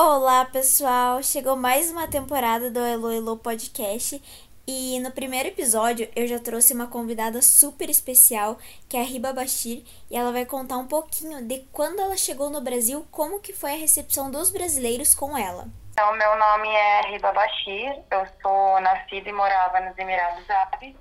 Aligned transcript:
Olá, 0.00 0.44
pessoal! 0.44 1.20
Chegou 1.24 1.56
mais 1.56 1.90
uma 1.90 2.06
temporada 2.06 2.70
do 2.70 2.78
Elo 2.78 3.10
Elo 3.10 3.36
Podcast. 3.36 4.22
E 4.64 5.00
no 5.00 5.10
primeiro 5.10 5.48
episódio 5.48 6.08
eu 6.14 6.24
já 6.24 6.38
trouxe 6.38 6.72
uma 6.72 6.86
convidada 6.86 7.42
super 7.42 7.90
especial, 7.90 8.58
que 8.88 8.96
é 8.96 9.00
a 9.00 9.02
Riba 9.02 9.32
Bashir, 9.32 9.82
e 10.08 10.16
ela 10.16 10.30
vai 10.30 10.46
contar 10.46 10.76
um 10.76 10.86
pouquinho 10.86 11.44
de 11.44 11.66
quando 11.72 12.00
ela 12.00 12.16
chegou 12.16 12.48
no 12.48 12.60
Brasil, 12.60 13.04
como 13.10 13.40
que 13.40 13.52
foi 13.52 13.72
a 13.72 13.76
recepção 13.76 14.30
dos 14.30 14.52
brasileiros 14.52 15.16
com 15.16 15.36
ela. 15.36 15.66
Então, 15.90 16.12
meu 16.12 16.36
nome 16.36 16.68
é 16.68 17.00
Riba 17.10 17.32
Bashir, 17.32 18.00
eu 18.12 18.24
sou 18.40 18.80
nascida 18.80 19.28
e 19.28 19.32
morava 19.32 19.80
nos 19.80 19.98
Emirados 19.98 20.48
Árabes, 20.48 20.94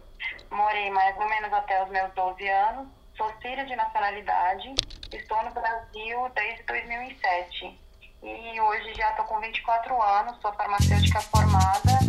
morei 0.50 0.90
mais 0.90 1.16
ou 1.20 1.30
menos 1.30 1.54
até 1.54 1.84
os 1.84 1.90
meus 1.92 2.12
12 2.16 2.48
anos, 2.50 2.88
sou 3.16 3.32
síria 3.44 3.64
de 3.64 3.76
nacionalidade, 3.76 4.74
estou 5.14 5.44
no 5.44 5.52
Brasil 5.52 6.32
desde 6.34 6.64
2007 6.64 7.87
e 8.24 8.60
hoje 8.60 8.94
já 8.96 9.10
estou 9.10 9.26
com 9.26 9.40
24 9.40 10.02
anos, 10.02 10.36
sou 10.42 10.52
farmacêutica 10.54 11.22
formada 11.22 12.00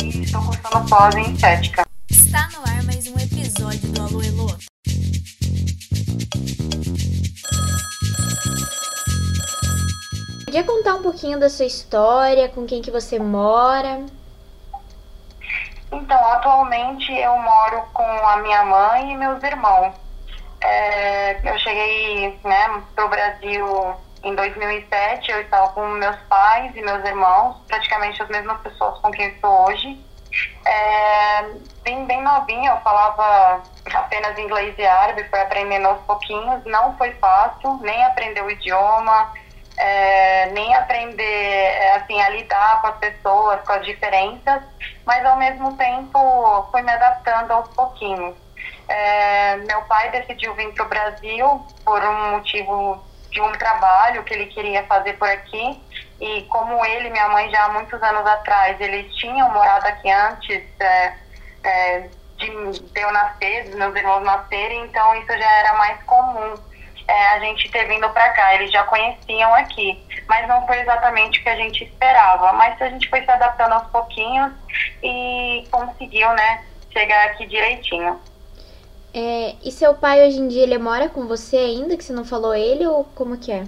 e 0.00 0.22
estou 0.22 0.42
cursando 0.44 0.88
pós 0.88 1.14
em 1.14 1.32
estética. 1.32 1.84
Está 2.10 2.48
no 2.54 2.60
ar 2.66 2.82
mais 2.84 3.06
um 3.08 3.18
episódio 3.18 3.88
do 3.92 4.02
Alô 4.02 4.22
Elô. 4.22 4.48
Podia 10.44 10.64
contar 10.64 10.94
um 10.94 11.02
pouquinho 11.02 11.38
da 11.38 11.48
sua 11.48 11.66
história, 11.66 12.48
com 12.48 12.66
quem 12.66 12.82
que 12.82 12.90
você 12.90 13.18
mora? 13.18 14.04
Então, 15.90 16.28
atualmente 16.32 17.12
eu 17.12 17.36
moro 17.38 17.82
com 17.92 18.02
a 18.02 18.38
minha 18.38 18.64
mãe 18.64 19.12
e 19.12 19.16
meus 19.16 19.42
irmãos. 19.42 19.94
É, 20.62 21.50
eu 21.50 21.58
cheguei 21.58 22.38
né, 22.44 22.82
para 22.94 23.04
o 23.04 23.08
Brasil 23.08 23.96
em 24.22 24.34
2007, 24.34 25.30
eu 25.30 25.40
estava 25.40 25.68
com 25.70 25.86
meus 25.88 26.16
pais 26.28 26.74
e 26.76 26.82
meus 26.82 27.04
irmãos, 27.04 27.56
praticamente 27.66 28.22
as 28.22 28.28
mesmas 28.28 28.60
pessoas 28.60 28.98
com 28.98 29.10
quem 29.10 29.28
estou 29.28 29.66
hoje. 29.66 29.98
É, 30.64 31.42
bem, 31.82 32.06
bem 32.06 32.22
novinha, 32.22 32.70
eu 32.70 32.80
falava 32.80 33.62
apenas 33.92 34.38
inglês 34.38 34.74
e 34.78 34.86
árabe, 34.86 35.24
foi 35.24 35.40
aprendendo 35.40 35.88
aos 35.88 36.00
pouquinhos. 36.02 36.64
Não 36.64 36.96
foi 36.96 37.12
fácil, 37.14 37.78
nem 37.82 38.04
aprender 38.04 38.42
o 38.42 38.50
idioma, 38.50 39.32
é, 39.76 40.46
nem 40.52 40.74
aprender 40.74 41.24
é, 41.24 41.96
assim, 41.96 42.20
a 42.20 42.28
lidar 42.28 42.80
com 42.80 42.86
as 42.88 42.96
pessoas, 42.98 43.60
com 43.62 43.72
as 43.72 43.84
diferenças, 43.84 44.62
mas 45.04 45.24
ao 45.26 45.36
mesmo 45.36 45.76
tempo 45.76 46.68
fui 46.70 46.82
me 46.82 46.92
adaptando 46.92 47.50
aos 47.50 47.68
pouquinhos. 47.68 48.36
É, 48.88 49.56
meu 49.56 49.82
pai 49.82 50.10
decidiu 50.10 50.54
vir 50.54 50.72
para 50.74 50.84
o 50.84 50.88
Brasil 50.88 51.66
por 51.84 52.02
um 52.02 52.30
motivo 52.32 53.02
de 53.32 53.40
um 53.40 53.50
trabalho 53.52 54.22
que 54.22 54.34
ele 54.34 54.46
queria 54.46 54.84
fazer 54.84 55.14
por 55.14 55.28
aqui. 55.28 55.80
E 56.20 56.42
como 56.42 56.84
ele 56.84 57.10
minha 57.10 57.28
mãe 57.30 57.50
já 57.50 57.64
há 57.64 57.68
muitos 57.70 58.00
anos 58.00 58.24
atrás, 58.26 58.80
eles 58.80 59.12
tinham 59.16 59.50
morado 59.50 59.86
aqui 59.88 60.10
antes 60.10 60.62
é, 60.78 61.14
é, 61.64 62.08
de, 62.36 62.80
de 62.80 63.00
eu 63.00 63.10
nascer, 63.10 63.64
dos 63.64 63.74
meus 63.74 63.96
irmãos 63.96 64.22
nascerem, 64.22 64.84
então 64.84 65.14
isso 65.16 65.36
já 65.36 65.50
era 65.58 65.74
mais 65.74 66.00
comum 66.04 66.54
é, 67.08 67.28
a 67.30 67.40
gente 67.40 67.68
ter 67.70 67.86
vindo 67.88 68.08
para 68.10 68.30
cá. 68.30 68.54
Eles 68.54 68.70
já 68.70 68.84
conheciam 68.84 69.52
aqui, 69.54 70.00
mas 70.28 70.46
não 70.46 70.64
foi 70.66 70.80
exatamente 70.80 71.40
o 71.40 71.42
que 71.42 71.48
a 71.48 71.56
gente 71.56 71.84
esperava. 71.84 72.52
Mas 72.52 72.80
a 72.80 72.88
gente 72.88 73.08
foi 73.08 73.22
se 73.24 73.30
adaptando 73.30 73.72
aos 73.72 73.86
pouquinhos 73.88 74.52
e 75.02 75.66
conseguiu, 75.70 76.28
né, 76.34 76.64
chegar 76.92 77.26
aqui 77.26 77.46
direitinho. 77.46 78.20
É, 79.14 79.56
e 79.62 79.70
seu 79.70 79.94
pai 79.94 80.26
hoje 80.26 80.38
em 80.38 80.48
dia 80.48 80.62
ele 80.62 80.78
mora 80.78 81.08
com 81.08 81.26
você 81.26 81.56
ainda, 81.56 81.96
que 81.96 82.04
você 82.04 82.12
não 82.12 82.24
falou 82.24 82.54
ele, 82.54 82.86
ou 82.86 83.04
como 83.14 83.36
que 83.36 83.52
é? 83.52 83.64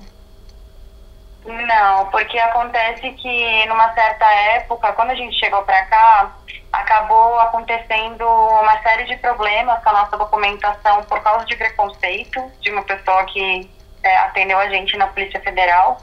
Não, 1.44 2.06
porque 2.10 2.38
acontece 2.38 3.10
que 3.12 3.66
numa 3.66 3.92
certa 3.92 4.24
época, 4.24 4.92
quando 4.94 5.10
a 5.10 5.14
gente 5.14 5.38
chegou 5.38 5.62
para 5.62 5.84
cá, 5.84 6.34
acabou 6.72 7.38
acontecendo 7.40 8.26
uma 8.26 8.80
série 8.82 9.04
de 9.04 9.16
problemas 9.18 9.82
com 9.82 9.90
a 9.90 9.92
nossa 9.92 10.16
documentação 10.16 11.04
por 11.04 11.22
causa 11.22 11.44
de 11.44 11.54
preconceito 11.54 12.50
de 12.60 12.70
uma 12.70 12.82
pessoa 12.82 13.24
que 13.26 13.70
é, 14.02 14.16
atendeu 14.18 14.58
a 14.58 14.68
gente 14.70 14.96
na 14.96 15.06
Polícia 15.08 15.40
Federal. 15.40 16.00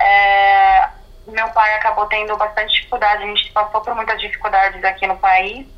É, 0.00 0.88
meu 1.28 1.48
pai 1.50 1.72
acabou 1.76 2.06
tendo 2.06 2.36
bastante 2.36 2.72
dificuldade, 2.74 3.22
a 3.22 3.26
gente 3.26 3.52
passou 3.52 3.80
por 3.82 3.94
muitas 3.94 4.20
dificuldades 4.20 4.82
aqui 4.82 5.06
no 5.06 5.16
país 5.18 5.68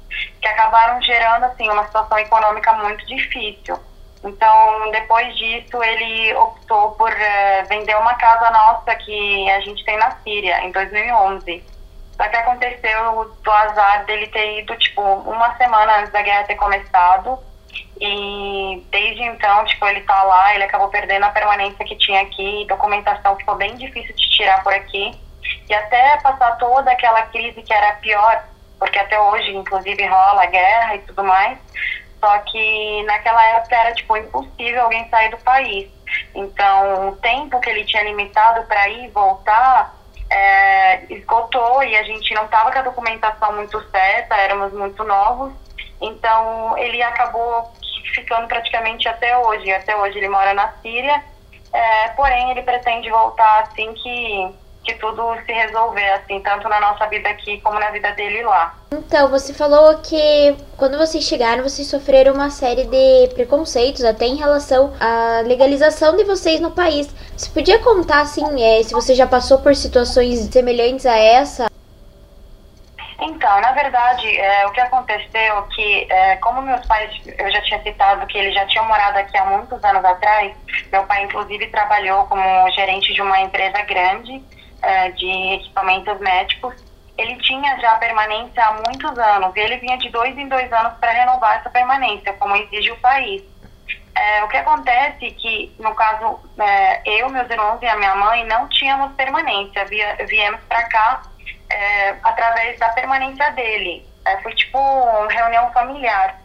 que 0.40 0.48
acabaram 0.48 1.00
gerando 1.02 1.44
assim 1.44 1.68
uma 1.68 1.84
situação 1.84 2.18
econômica 2.18 2.72
muito 2.74 3.04
difícil. 3.06 3.78
Então, 4.24 4.90
depois 4.92 5.36
disso, 5.36 5.82
ele 5.82 6.34
optou 6.34 6.92
por 6.92 7.10
uh, 7.10 7.68
vender 7.68 7.96
uma 7.96 8.14
casa 8.14 8.50
nossa 8.50 8.94
que 8.94 9.50
a 9.50 9.60
gente 9.60 9.84
tem 9.84 9.96
na 9.96 10.12
Síria, 10.22 10.64
em 10.64 10.70
2011. 10.70 11.64
Só 12.16 12.28
que 12.28 12.36
aconteceu 12.36 13.34
do 13.42 13.50
azar 13.50 14.04
dele 14.04 14.28
ter 14.28 14.60
ido, 14.60 14.76
tipo, 14.76 15.02
uma 15.02 15.56
semana 15.56 15.98
antes 15.98 16.12
da 16.12 16.22
guerra 16.22 16.44
ter 16.44 16.54
começado. 16.54 17.38
E 18.00 18.86
desde 18.90 19.22
então, 19.22 19.64
tipo, 19.64 19.84
ele 19.86 20.02
tá 20.02 20.22
lá, 20.22 20.54
ele 20.54 20.64
acabou 20.64 20.88
perdendo 20.88 21.24
a 21.24 21.30
permanência 21.30 21.84
que 21.84 21.96
tinha 21.96 22.22
aqui, 22.22 22.64
documentação 22.68 23.36
ficou 23.36 23.56
bem 23.56 23.74
difícil 23.76 24.14
de 24.14 24.30
tirar 24.30 24.62
por 24.62 24.72
aqui. 24.72 25.12
E 25.68 25.74
até 25.74 26.18
passar 26.20 26.56
toda 26.58 26.90
aquela 26.92 27.22
crise 27.22 27.62
que 27.62 27.72
era 27.72 27.94
pior, 27.94 28.44
porque 28.82 28.98
até 28.98 29.18
hoje, 29.20 29.54
inclusive, 29.54 30.04
rola 30.06 30.44
guerra 30.46 30.96
e 30.96 30.98
tudo 31.02 31.22
mais. 31.22 31.56
Só 32.18 32.36
que 32.38 33.04
naquela 33.04 33.44
época 33.50 33.76
era 33.76 33.94
tipo 33.94 34.16
impossível 34.16 34.82
alguém 34.82 35.08
sair 35.08 35.30
do 35.30 35.36
país. 35.36 35.88
Então, 36.34 37.10
o 37.10 37.16
tempo 37.16 37.60
que 37.60 37.70
ele 37.70 37.84
tinha 37.84 38.02
limitado 38.02 38.66
para 38.66 38.88
ir 38.88 39.04
e 39.04 39.08
voltar 39.10 39.94
é, 40.28 41.04
esgotou 41.14 41.84
e 41.84 41.96
a 41.96 42.02
gente 42.02 42.34
não 42.34 42.44
estava 42.46 42.72
com 42.72 42.78
a 42.80 42.82
documentação 42.82 43.52
muito 43.52 43.80
certa, 43.90 44.34
éramos 44.34 44.72
muito 44.72 45.04
novos. 45.04 45.52
Então, 46.00 46.76
ele 46.76 47.00
acabou 47.04 47.72
ficando 48.12 48.48
praticamente 48.48 49.06
até 49.06 49.38
hoje. 49.38 49.70
Até 49.70 49.94
hoje 49.96 50.18
ele 50.18 50.28
mora 50.28 50.54
na 50.54 50.72
Síria, 50.82 51.22
é, 51.72 52.08
porém 52.08 52.50
ele 52.50 52.62
pretende 52.62 53.08
voltar 53.10 53.60
assim 53.60 53.94
que 53.94 54.61
que 54.84 54.94
tudo 54.94 55.34
se 55.46 55.52
resolver, 55.52 56.12
assim, 56.12 56.40
tanto 56.40 56.68
na 56.68 56.80
nossa 56.80 57.06
vida 57.06 57.28
aqui 57.28 57.60
como 57.60 57.78
na 57.78 57.90
vida 57.90 58.10
dele 58.12 58.42
lá. 58.42 58.74
Então, 58.92 59.28
você 59.28 59.54
falou 59.54 59.98
que 59.98 60.56
quando 60.76 60.98
vocês 60.98 61.24
chegaram, 61.24 61.62
vocês 61.62 61.88
sofreram 61.88 62.34
uma 62.34 62.50
série 62.50 62.84
de 62.84 63.34
preconceitos, 63.34 64.04
até 64.04 64.26
em 64.26 64.36
relação 64.36 64.92
à 65.00 65.42
legalização 65.44 66.16
de 66.16 66.24
vocês 66.24 66.60
no 66.60 66.70
país. 66.70 67.08
Você 67.36 67.50
podia 67.50 67.78
contar, 67.78 68.20
assim, 68.20 68.62
é, 68.62 68.82
se 68.82 68.92
você 68.92 69.14
já 69.14 69.26
passou 69.26 69.58
por 69.58 69.74
situações 69.74 70.40
semelhantes 70.52 71.06
a 71.06 71.16
essa? 71.16 71.72
Então, 73.20 73.60
na 73.60 73.70
verdade, 73.70 74.36
é, 74.36 74.66
o 74.66 74.72
que 74.72 74.80
aconteceu 74.80 75.58
é 75.58 75.62
que, 75.74 76.06
é, 76.10 76.36
como 76.36 76.60
meus 76.60 76.84
pais, 76.86 77.10
eu 77.38 77.50
já 77.52 77.62
tinha 77.62 77.80
citado 77.82 78.26
que 78.26 78.36
eles 78.36 78.52
já 78.52 78.66
tinham 78.66 78.84
morado 78.86 79.16
aqui 79.16 79.36
há 79.36 79.44
muitos 79.44 79.82
anos 79.84 80.04
atrás, 80.04 80.52
meu 80.90 81.04
pai, 81.04 81.22
inclusive, 81.24 81.68
trabalhou 81.68 82.24
como 82.24 82.70
gerente 82.72 83.14
de 83.14 83.22
uma 83.22 83.40
empresa 83.40 83.80
grande, 83.82 84.42
é, 84.82 85.10
de 85.10 85.54
equipamentos 85.54 86.18
médicos, 86.20 86.74
ele 87.16 87.36
tinha 87.36 87.78
já 87.78 87.96
permanência 87.96 88.64
há 88.64 88.72
muitos 88.72 89.18
anos 89.18 89.54
e 89.54 89.60
ele 89.60 89.76
vinha 89.78 89.98
de 89.98 90.08
dois 90.10 90.36
em 90.36 90.48
dois 90.48 90.72
anos 90.72 90.94
para 90.98 91.12
renovar 91.12 91.58
essa 91.58 91.70
permanência, 91.70 92.32
como 92.34 92.56
exige 92.56 92.90
o 92.90 92.96
país. 93.00 93.42
É, 94.14 94.44
o 94.44 94.48
que 94.48 94.56
acontece 94.56 95.26
é 95.26 95.30
que, 95.30 95.74
no 95.78 95.94
caso, 95.94 96.38
é, 96.58 97.02
eu, 97.06 97.30
meus 97.30 97.48
irmãos 97.48 97.80
e 97.80 97.86
a 97.86 97.96
minha 97.96 98.14
mãe 98.14 98.44
não 98.44 98.68
tínhamos 98.68 99.12
permanência, 99.14 99.84
via, 99.86 100.16
viemos 100.28 100.60
para 100.68 100.82
cá 100.88 101.22
é, 101.70 102.16
através 102.22 102.78
da 102.78 102.90
permanência 102.90 103.50
dele. 103.52 104.06
É, 104.24 104.36
foi 104.38 104.54
tipo 104.54 104.78
uma 104.78 105.32
reunião 105.32 105.72
familiar. 105.72 106.40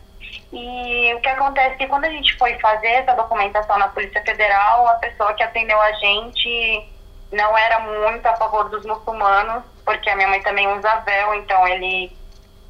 E 0.51 1.13
o 1.13 1.19
que 1.19 1.29
acontece 1.29 1.75
é 1.75 1.77
que 1.77 1.87
quando 1.87 2.05
a 2.05 2.09
gente 2.09 2.35
foi 2.37 2.57
fazer 2.59 2.87
essa 2.87 3.13
documentação 3.13 3.77
na 3.77 3.89
Polícia 3.89 4.21
Federal, 4.21 4.87
a 4.87 4.95
pessoa 4.95 5.33
que 5.33 5.43
atendeu 5.43 5.79
a 5.81 5.91
gente 5.93 6.89
não 7.31 7.57
era 7.57 7.79
muito 7.79 8.25
a 8.25 8.35
favor 8.35 8.69
dos 8.69 8.85
muçulmanos, 8.85 9.63
porque 9.83 10.09
a 10.09 10.15
minha 10.15 10.27
mãe 10.27 10.41
também 10.41 10.67
usa 10.67 11.03
véu, 11.05 11.33
então 11.35 11.67
ele 11.67 12.15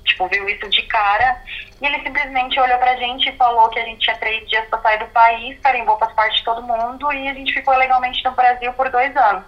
tipo, 0.07 0.27
viu 0.27 0.49
isso 0.49 0.67
de 0.69 0.81
cara. 0.83 1.41
E 1.79 1.85
ele 1.85 2.01
simplesmente 2.01 2.59
olhou 2.59 2.77
pra 2.79 2.95
gente 2.95 3.29
e 3.29 3.37
falou 3.37 3.69
que 3.69 3.79
a 3.79 3.85
gente 3.85 3.99
tinha 3.99 4.17
três 4.17 4.47
dias 4.49 4.65
pra 4.67 4.79
sair 4.79 4.99
do 4.99 5.05
país, 5.07 5.59
carimbou 5.59 5.97
passaporte 5.97 6.37
de 6.37 6.43
todo 6.43 6.63
mundo 6.63 7.11
e 7.13 7.27
a 7.27 7.33
gente 7.33 7.53
ficou 7.53 7.75
legalmente 7.75 8.23
no 8.23 8.31
Brasil 8.31 8.73
por 8.73 8.89
dois 8.89 9.15
anos. 9.15 9.43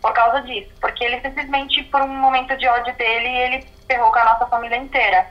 Por 0.00 0.12
causa 0.12 0.40
disso. 0.42 0.70
Porque 0.80 1.04
ele 1.04 1.20
simplesmente, 1.20 1.82
por 1.84 2.00
um 2.00 2.08
momento 2.08 2.56
de 2.56 2.66
ódio 2.66 2.94
dele, 2.94 3.28
ele 3.28 3.66
ferrou 3.86 4.10
com 4.10 4.18
a 4.18 4.24
nossa 4.24 4.46
família 4.46 4.76
inteira. 4.76 5.26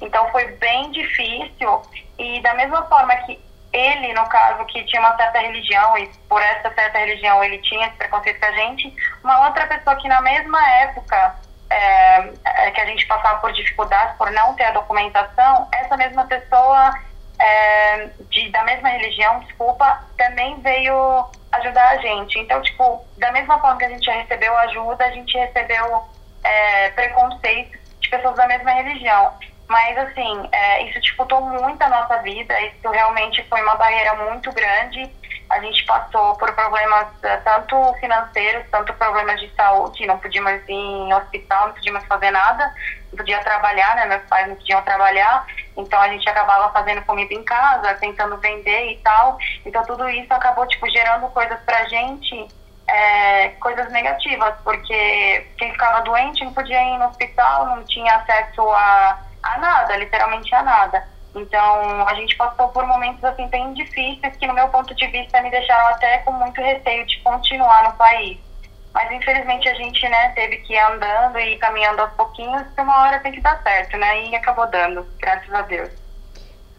Então 0.00 0.30
foi 0.30 0.46
bem 0.56 0.90
difícil. 0.90 1.82
E 2.18 2.40
da 2.42 2.54
mesma 2.54 2.82
forma 2.86 3.14
que 3.16 3.40
ele, 3.72 4.14
no 4.14 4.26
caso, 4.28 4.64
que 4.66 4.84
tinha 4.84 5.00
uma 5.00 5.16
certa 5.16 5.38
religião 5.40 5.96
e 5.98 6.06
por 6.28 6.40
essa 6.40 6.72
certa 6.72 6.98
religião 6.98 7.42
ele 7.44 7.58
tinha 7.58 7.86
esse 7.86 7.96
preconceito 7.96 8.40
com 8.40 8.46
a 8.46 8.52
gente, 8.52 8.94
uma 9.22 9.46
outra 9.46 9.66
pessoa 9.66 9.96
que 9.96 10.08
na 10.08 10.20
mesma 10.20 10.66
época 10.80 11.36
é, 11.70 12.32
é, 12.44 12.70
que 12.70 12.80
a 12.80 12.86
gente 12.86 13.06
passava 13.06 13.40
por 13.40 13.52
dificuldades 13.52 14.16
por 14.16 14.30
não 14.30 14.54
ter 14.54 14.64
a 14.64 14.72
documentação, 14.72 15.68
essa 15.72 15.96
mesma 15.96 16.24
pessoa 16.26 16.94
é, 17.38 18.08
de, 18.30 18.50
da 18.50 18.64
mesma 18.64 18.88
religião, 18.88 19.40
desculpa, 19.40 20.02
também 20.16 20.58
veio 20.60 21.26
ajudar 21.52 21.90
a 21.90 21.98
gente. 21.98 22.38
Então, 22.38 22.60
tipo, 22.62 23.04
da 23.18 23.30
mesma 23.32 23.58
forma 23.60 23.78
que 23.78 23.84
a 23.84 23.90
gente 23.90 24.10
recebeu 24.10 24.56
ajuda, 24.58 25.04
a 25.04 25.10
gente 25.10 25.36
recebeu 25.36 26.04
é, 26.42 26.90
preconceito 26.90 27.78
de 28.00 28.08
pessoas 28.08 28.36
da 28.36 28.46
mesma 28.46 28.70
religião. 28.72 29.32
Mas, 29.68 29.98
assim, 29.98 30.48
é, 30.50 30.84
isso 30.84 30.98
dificultou 31.00 31.42
muito 31.42 31.82
a 31.82 31.88
nossa 31.88 32.16
vida, 32.22 32.58
isso 32.62 32.88
realmente 32.88 33.44
foi 33.50 33.60
uma 33.62 33.74
barreira 33.74 34.14
muito 34.14 34.50
grande. 34.52 35.10
A 35.50 35.60
gente 35.60 35.84
passou 35.84 36.34
por 36.36 36.52
problemas 36.54 37.08
é, 37.22 37.36
tanto 37.38 37.76
financeiros, 38.00 38.64
tanto 38.70 38.94
problemas 38.94 39.38
de 39.38 39.54
saúde, 39.54 40.06
não 40.06 40.18
podíamos 40.18 40.52
ir 40.66 40.72
em 40.72 41.12
hospital, 41.12 41.68
não 41.68 41.74
podíamos 41.74 42.04
fazer 42.06 42.30
nada, 42.30 42.74
não 43.10 43.18
podia 43.18 43.38
trabalhar, 43.40 43.94
né? 43.96 44.06
Meus 44.06 44.22
pais 44.22 44.48
não 44.48 44.56
podiam 44.56 44.82
trabalhar, 44.82 45.46
então 45.76 46.00
a 46.00 46.08
gente 46.08 46.28
acabava 46.28 46.72
fazendo 46.72 47.02
comida 47.02 47.34
em 47.34 47.44
casa, 47.44 47.94
tentando 47.96 48.38
vender 48.38 48.92
e 48.92 48.96
tal. 48.98 49.36
Então 49.66 49.84
tudo 49.84 50.08
isso 50.08 50.32
acabou, 50.32 50.66
tipo, 50.66 50.88
gerando 50.88 51.28
coisas 51.28 51.60
pra 51.60 51.84
gente 51.84 52.48
é, 52.88 53.50
coisas 53.60 53.90
negativas, 53.92 54.54
porque 54.64 55.46
quem 55.58 55.72
ficava 55.72 56.00
doente 56.00 56.42
não 56.42 56.54
podia 56.54 56.82
ir 56.82 56.98
no 56.98 57.06
hospital, 57.06 57.66
não 57.66 57.84
tinha 57.84 58.16
acesso 58.16 58.62
a 58.70 59.27
a 59.42 59.58
nada, 59.58 59.96
literalmente 59.96 60.54
a 60.54 60.62
nada. 60.62 61.08
Então, 61.34 62.08
a 62.08 62.14
gente 62.14 62.36
passou 62.36 62.68
por 62.68 62.86
momentos 62.86 63.22
assim 63.22 63.46
bem 63.48 63.72
difíceis 63.74 64.36
que, 64.36 64.46
no 64.46 64.54
meu 64.54 64.68
ponto 64.68 64.94
de 64.94 65.06
vista, 65.08 65.40
me 65.42 65.50
deixaram 65.50 65.94
até 65.94 66.18
com 66.18 66.32
muito 66.32 66.60
receio 66.60 67.06
de 67.06 67.20
continuar 67.20 67.90
no 67.90 67.96
país. 67.96 68.38
Mas, 68.92 69.12
infelizmente, 69.12 69.68
a 69.68 69.74
gente 69.74 70.08
né, 70.08 70.30
teve 70.30 70.56
que 70.58 70.72
ir 70.72 70.78
andando 70.78 71.38
e 71.38 71.56
caminhando 71.58 72.00
aos 72.00 72.12
pouquinhos, 72.14 72.62
porque 72.62 72.80
uma 72.80 73.02
hora 73.02 73.20
tem 73.20 73.32
que 73.32 73.40
dar 73.40 73.62
certo, 73.62 73.96
né? 73.96 74.24
E 74.26 74.34
acabou 74.34 74.66
dando, 74.66 75.06
graças 75.18 75.52
a 75.52 75.62
Deus. 75.62 75.90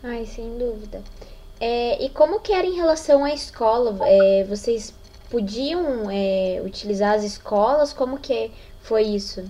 Ai, 0.03 0.25
sem 0.25 0.57
dúvida. 0.57 1.03
É, 1.59 2.03
e 2.03 2.09
como 2.09 2.39
que 2.39 2.53
era 2.53 2.65
em 2.65 2.75
relação 2.75 3.23
à 3.23 3.31
escola? 3.31 3.97
É, 4.07 4.43
vocês 4.45 4.93
podiam 5.29 6.09
é, 6.09 6.61
utilizar 6.65 7.13
as 7.13 7.23
escolas? 7.23 7.93
Como 7.93 8.17
que 8.17 8.51
foi 8.81 9.03
isso? 9.03 9.49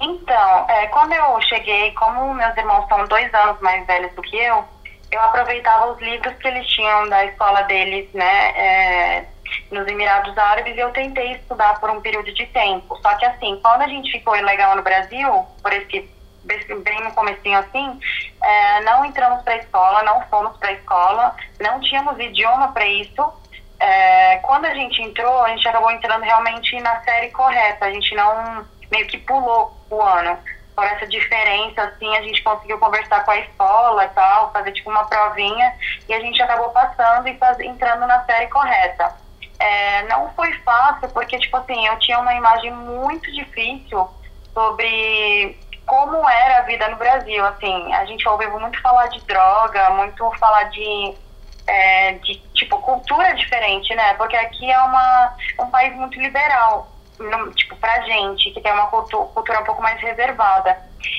Então, 0.00 0.66
é, 0.68 0.86
quando 0.88 1.12
eu 1.12 1.40
cheguei, 1.42 1.92
como 1.92 2.34
meus 2.34 2.56
irmãos 2.56 2.86
são 2.88 3.04
dois 3.06 3.32
anos 3.34 3.60
mais 3.60 3.84
velhos 3.86 4.12
do 4.14 4.22
que 4.22 4.36
eu, 4.36 4.64
eu 5.10 5.20
aproveitava 5.22 5.92
os 5.92 5.98
livros 6.00 6.34
que 6.36 6.46
eles 6.46 6.66
tinham 6.68 7.08
da 7.08 7.24
escola 7.24 7.62
deles, 7.62 8.12
né, 8.12 8.50
é, 8.50 9.24
nos 9.70 9.86
Emirados 9.88 10.36
Árabes, 10.36 10.76
e 10.76 10.80
eu 10.80 10.90
tentei 10.92 11.32
estudar 11.32 11.80
por 11.80 11.90
um 11.90 12.00
período 12.00 12.32
de 12.32 12.46
tempo. 12.46 12.96
Só 13.02 13.14
que 13.16 13.24
assim, 13.24 13.58
quando 13.62 13.82
a 13.82 13.88
gente 13.88 14.12
ficou 14.12 14.36
ilegal 14.36 14.76
no 14.76 14.82
Brasil, 14.82 15.46
por 15.62 15.72
esse 15.72 16.08
bem 16.44 17.02
no 17.02 17.12
comecinho 17.12 17.58
assim, 17.58 18.00
é, 18.42 18.80
não 18.82 19.04
entramos 19.04 19.42
para 19.42 19.54
a 19.54 19.58
escola, 19.58 20.02
não 20.02 20.22
fomos 20.28 20.56
para 20.58 20.70
a 20.70 20.72
escola, 20.72 21.36
não 21.60 21.80
tínhamos 21.80 22.18
idioma 22.18 22.72
para 22.72 22.86
isso. 22.86 23.32
É, 23.80 24.36
quando 24.38 24.64
a 24.64 24.74
gente 24.74 25.00
entrou, 25.02 25.42
a 25.42 25.50
gente 25.50 25.68
acabou 25.68 25.90
entrando 25.90 26.22
realmente 26.22 26.80
na 26.80 27.00
série 27.02 27.30
correta. 27.30 27.84
A 27.84 27.90
gente 27.90 28.14
não 28.14 28.66
meio 28.90 29.06
que 29.06 29.18
pulou 29.18 29.76
o 29.90 30.02
ano. 30.02 30.38
Por 30.74 30.84
essa 30.84 31.06
diferença, 31.08 31.82
assim, 31.82 32.16
a 32.16 32.22
gente 32.22 32.42
conseguiu 32.42 32.78
conversar 32.78 33.24
com 33.24 33.32
a 33.32 33.38
escola 33.38 34.04
e 34.04 34.08
tal, 34.10 34.52
fazer 34.52 34.70
tipo 34.72 34.90
uma 34.90 35.04
provinha, 35.04 35.74
e 36.08 36.14
a 36.14 36.20
gente 36.20 36.40
acabou 36.40 36.70
passando 36.70 37.26
e 37.26 37.36
faz, 37.36 37.58
entrando 37.58 38.06
na 38.06 38.24
série 38.24 38.46
correta. 38.46 39.16
É, 39.58 40.02
não 40.04 40.32
foi 40.34 40.52
fácil, 40.58 41.08
porque, 41.08 41.36
tipo 41.38 41.56
assim, 41.56 41.84
eu 41.86 41.98
tinha 41.98 42.20
uma 42.20 42.32
imagem 42.32 42.72
muito 42.72 43.30
difícil 43.32 44.08
sobre 44.54 45.58
como 45.84 46.28
era 46.28 46.58
a 46.58 46.62
vida 46.62 46.88
no 46.88 46.96
Brasil. 46.96 47.44
Assim, 47.44 47.92
a 47.94 48.04
gente 48.04 48.28
ouve 48.28 48.46
muito 48.46 48.80
falar 48.80 49.08
de 49.08 49.20
droga, 49.22 49.90
muito 49.90 50.30
falar 50.38 50.64
de, 50.64 51.14
é, 51.66 52.12
de 52.12 52.36
tipo, 52.54 52.78
cultura 52.82 53.34
diferente, 53.34 53.92
né? 53.96 54.14
Porque 54.14 54.36
aqui 54.36 54.70
é 54.70 54.78
uma, 54.80 55.34
um 55.58 55.70
país 55.70 55.92
muito 55.96 56.20
liberal 56.20 56.86
no, 57.18 57.52
tipo, 57.52 57.76
pra 57.76 58.00
gente, 58.02 58.50
que 58.50 58.60
tem 58.60 58.72
uma 58.72 58.86
cultura, 58.86 59.26
cultura 59.26 59.60
um 59.60 59.64
pouco 59.64 59.82
mais 59.82 60.00
reservada. 60.00 60.76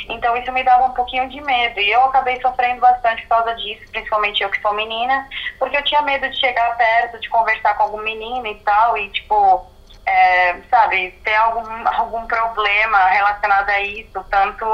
Então 0.09 0.35
isso 0.37 0.51
me 0.51 0.63
dava 0.63 0.85
um 0.85 0.93
pouquinho 0.93 1.29
de 1.29 1.41
medo. 1.41 1.79
E 1.79 1.91
eu 1.91 2.03
acabei 2.05 2.39
sofrendo 2.41 2.81
bastante 2.81 3.21
por 3.23 3.29
causa 3.37 3.55
disso, 3.55 3.89
principalmente 3.91 4.41
eu 4.41 4.49
que 4.49 4.61
sou 4.61 4.73
menina, 4.73 5.27
porque 5.57 5.77
eu 5.77 5.83
tinha 5.83 6.01
medo 6.01 6.29
de 6.29 6.39
chegar 6.39 6.75
perto, 6.77 7.19
de 7.19 7.29
conversar 7.29 7.75
com 7.75 7.83
algum 7.83 8.01
menino 8.01 8.45
e 8.47 8.55
tal, 8.55 8.97
e 8.97 9.09
tipo, 9.09 9.65
é, 10.05 10.55
sabe, 10.69 11.11
ter 11.23 11.35
algum, 11.35 11.87
algum 11.87 12.25
problema 12.25 13.05
relacionado 13.05 13.69
a 13.69 13.79
isso, 13.81 14.23
tanto 14.29 14.65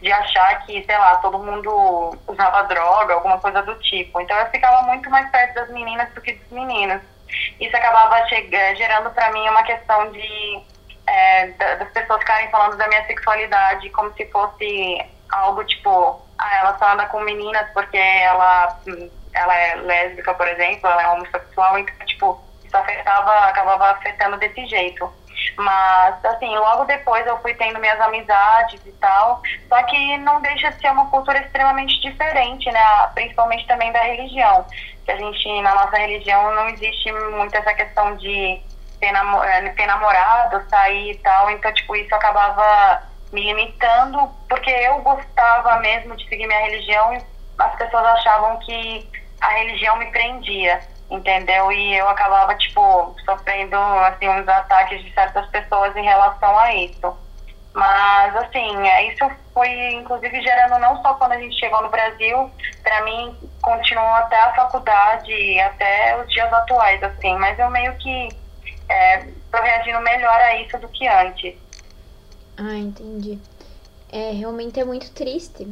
de 0.00 0.12
achar 0.12 0.64
que, 0.64 0.84
sei 0.84 0.98
lá, 0.98 1.16
todo 1.16 1.38
mundo 1.38 2.16
usava 2.28 2.62
droga, 2.64 3.14
alguma 3.14 3.38
coisa 3.38 3.62
do 3.62 3.74
tipo. 3.76 4.20
Então 4.20 4.38
eu 4.38 4.46
ficava 4.46 4.82
muito 4.82 5.10
mais 5.10 5.28
perto 5.30 5.54
das 5.54 5.70
meninas 5.70 6.12
do 6.14 6.20
que 6.20 6.32
dos 6.32 6.50
meninos. 6.50 7.02
Isso 7.58 7.76
acabava 7.76 8.24
gerando 8.76 9.10
para 9.10 9.32
mim 9.32 9.48
uma 9.48 9.64
questão 9.64 10.12
de 10.12 10.62
é, 11.06 11.46
das 11.48 11.90
pessoas 11.90 12.20
ficarem 12.20 12.50
falando 12.50 12.76
da 12.76 12.88
minha 12.88 13.04
sexualidade 13.06 13.90
como 13.90 14.12
se 14.14 14.24
fosse 14.26 15.04
algo 15.30 15.64
tipo, 15.64 16.20
ah, 16.38 16.56
ela 16.58 16.78
só 16.78 16.92
anda 16.92 17.06
com 17.06 17.20
meninas 17.20 17.68
porque 17.72 17.96
ela, 17.96 18.78
ela 19.32 19.54
é 19.54 19.74
lésbica, 19.76 20.34
por 20.34 20.46
exemplo, 20.48 20.88
ela 20.88 21.02
é 21.02 21.08
homossexual, 21.08 21.78
então, 21.78 22.06
tipo, 22.06 22.40
isso 22.64 22.76
afetava, 22.76 23.32
acabava 23.46 23.90
afetando 23.90 24.36
desse 24.38 24.66
jeito. 24.66 25.12
Mas, 25.56 26.24
assim, 26.24 26.56
logo 26.56 26.84
depois 26.84 27.26
eu 27.26 27.38
fui 27.38 27.54
tendo 27.54 27.80
minhas 27.80 28.00
amizades 28.00 28.80
e 28.86 28.92
tal, 28.92 29.42
só 29.68 29.82
que 29.84 30.16
não 30.18 30.40
deixa 30.40 30.70
de 30.70 30.80
ser 30.80 30.90
uma 30.90 31.10
cultura 31.10 31.38
extremamente 31.38 32.00
diferente, 32.00 32.70
né? 32.70 32.80
Principalmente 33.14 33.66
também 33.66 33.92
da 33.92 34.00
religião. 34.00 34.64
Que 35.04 35.12
a 35.12 35.16
gente, 35.16 35.62
na 35.62 35.74
nossa 35.74 35.96
religião, 35.96 36.54
não 36.54 36.68
existe 36.70 37.12
muito 37.12 37.54
essa 37.54 37.74
questão 37.74 38.16
de 38.16 38.60
ter, 39.04 39.12
namo 39.12 39.44
é, 39.44 39.68
ter 39.70 39.86
namorado, 39.86 40.66
sair 40.70 41.12
e 41.12 41.18
tal. 41.18 41.50
Então, 41.50 41.72
tipo, 41.74 41.94
isso 41.94 42.14
acabava 42.14 43.02
me 43.32 43.42
limitando, 43.42 44.30
porque 44.48 44.70
eu 44.70 44.98
gostava 45.00 45.78
mesmo 45.80 46.16
de 46.16 46.26
seguir 46.28 46.46
minha 46.46 46.60
religião 46.60 47.12
e 47.12 47.22
as 47.58 47.74
pessoas 47.76 48.04
achavam 48.04 48.58
que 48.60 49.08
a 49.40 49.48
religião 49.48 49.96
me 49.98 50.06
prendia, 50.06 50.80
entendeu? 51.10 51.70
E 51.70 51.96
eu 51.96 52.08
acabava, 52.08 52.54
tipo, 52.54 53.14
sofrendo, 53.24 53.76
assim, 53.76 54.28
uns 54.28 54.48
ataques 54.48 55.02
de 55.04 55.12
certas 55.12 55.46
pessoas 55.48 55.94
em 55.96 56.04
relação 56.04 56.58
a 56.58 56.74
isso. 56.74 57.18
Mas, 57.74 58.36
assim, 58.36 58.88
é, 58.88 59.08
isso 59.08 59.28
foi, 59.52 59.68
inclusive, 59.94 60.40
gerando 60.40 60.78
não 60.78 61.02
só 61.02 61.14
quando 61.14 61.32
a 61.32 61.38
gente 61.38 61.58
chegou 61.58 61.82
no 61.82 61.90
Brasil, 61.90 62.50
para 62.84 63.02
mim, 63.02 63.36
continuou 63.60 64.14
até 64.14 64.40
a 64.40 64.54
faculdade, 64.54 65.60
até 65.60 66.16
os 66.22 66.32
dias 66.32 66.52
atuais, 66.52 67.02
assim. 67.02 67.36
Mas 67.36 67.58
eu 67.58 67.68
meio 67.70 67.92
que 67.96 68.28
estou 68.88 69.60
é, 69.60 69.62
reagindo 69.62 70.00
melhor 70.00 70.40
a 70.40 70.60
isso 70.60 70.78
do 70.78 70.88
que 70.88 71.06
antes. 71.06 71.54
Ah, 72.56 72.76
entendi. 72.76 73.38
É, 74.10 74.30
realmente 74.30 74.78
é 74.78 74.84
muito 74.84 75.10
triste. 75.12 75.66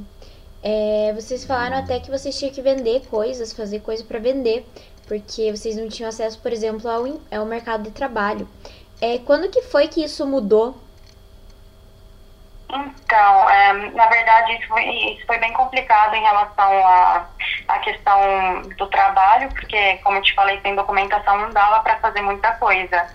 É, 0.63 1.13
vocês 1.15 1.45
falaram 1.45 1.77
até 1.77 1.99
que 1.99 2.11
vocês 2.11 2.39
tinham 2.39 2.53
que 2.53 2.63
vender 2.63 3.07
coisas, 3.09 3.53
fazer 3.53 3.81
coisa 3.81 4.05
para 4.05 4.19
vender, 4.19 4.67
porque 5.07 5.51
vocês 5.51 5.77
não 5.77 5.89
tinham 5.89 6.09
acesso, 6.09 6.39
por 6.41 6.53
exemplo, 6.53 6.89
ao, 6.89 7.05
ao 7.31 7.47
mercado 7.47 7.85
de 7.85 7.91
trabalho. 7.91 8.49
É, 9.01 9.19
quando 9.19 9.51
que 9.51 9.63
foi 9.63 9.89
que 9.89 10.03
isso 10.03 10.25
mudou? 10.27 10.77
Então, 12.73 13.51
é, 13.51 13.73
na 13.91 14.07
verdade, 14.07 14.55
isso 14.55 14.67
foi, 14.69 14.85
isso 14.85 15.27
foi, 15.27 15.37
bem 15.39 15.53
complicado 15.53 16.15
em 16.15 16.23
relação 16.23 16.87
à, 16.87 17.27
à 17.69 17.79
questão 17.81 18.63
do 18.79 18.87
trabalho, 18.87 19.51
porque, 19.51 19.99
como 19.99 20.17
eu 20.17 20.23
te 20.23 20.35
falei, 20.35 20.59
sem 20.63 20.75
documentação 20.75 21.37
não 21.39 21.51
dava 21.51 21.81
para 21.81 21.99
fazer 21.99 22.23
muita 22.23 22.53
coisa. 22.53 23.07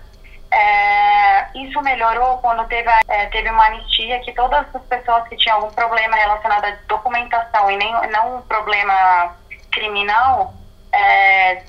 É, 0.50 1.48
isso 1.58 1.82
melhorou 1.82 2.38
quando 2.38 2.66
teve, 2.68 2.88
é, 3.08 3.26
teve 3.26 3.50
uma 3.50 3.66
anistia 3.66 4.20
que 4.20 4.32
todas 4.32 4.64
as 4.72 4.82
pessoas 4.82 5.26
que 5.28 5.36
tinham 5.36 5.56
algum 5.56 5.74
problema 5.74 6.16
relacionado 6.16 6.64
à 6.64 6.70
documentação 6.86 7.68
e 7.68 7.76
nem, 7.76 7.92
não 8.12 8.36
um 8.36 8.42
problema 8.42 9.36
criminal, 9.72 10.54
é, 10.92 11.64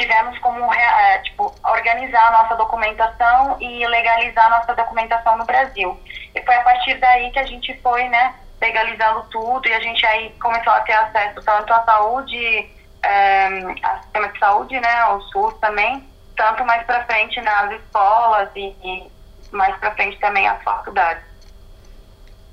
tivemos 0.00 0.38
como 0.38 0.72
é, 0.72 1.18
tipo, 1.18 1.54
organizar 1.62 2.28
a 2.28 2.42
nossa 2.42 2.56
documentação 2.56 3.60
e 3.60 3.86
legalizar 3.86 4.46
a 4.46 4.58
nossa 4.58 4.74
documentação 4.74 5.36
no 5.36 5.44
Brasil. 5.44 5.98
E 6.34 6.42
foi 6.42 6.54
a 6.54 6.62
partir 6.62 6.94
daí 6.98 7.30
que 7.30 7.38
a 7.38 7.46
gente 7.46 7.78
foi, 7.82 8.08
né, 8.08 8.34
legalizando 8.60 9.22
tudo 9.30 9.68
e 9.68 9.72
a 9.72 9.80
gente 9.80 10.04
aí 10.06 10.30
começou 10.40 10.72
a 10.72 10.80
ter 10.80 10.94
acesso 10.94 11.42
tanto 11.42 11.72
à 11.72 11.84
saúde, 11.84 12.70
é, 13.02 13.46
ao 13.82 14.02
sistema 14.02 14.28
de 14.28 14.38
saúde, 14.38 14.80
né, 14.80 15.00
ao 15.00 15.20
SUS 15.22 15.54
também, 15.60 16.08
tanto 16.34 16.64
mais 16.64 16.84
para 16.86 17.04
frente 17.04 17.40
nas 17.42 17.70
escolas 17.72 18.48
e, 18.56 18.74
e 18.82 19.10
mais 19.52 19.76
para 19.76 19.94
frente 19.94 20.18
também 20.18 20.48
as 20.48 20.62
faculdades. 20.62 21.24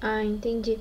Ah, 0.01 0.21
entendi. 0.21 0.79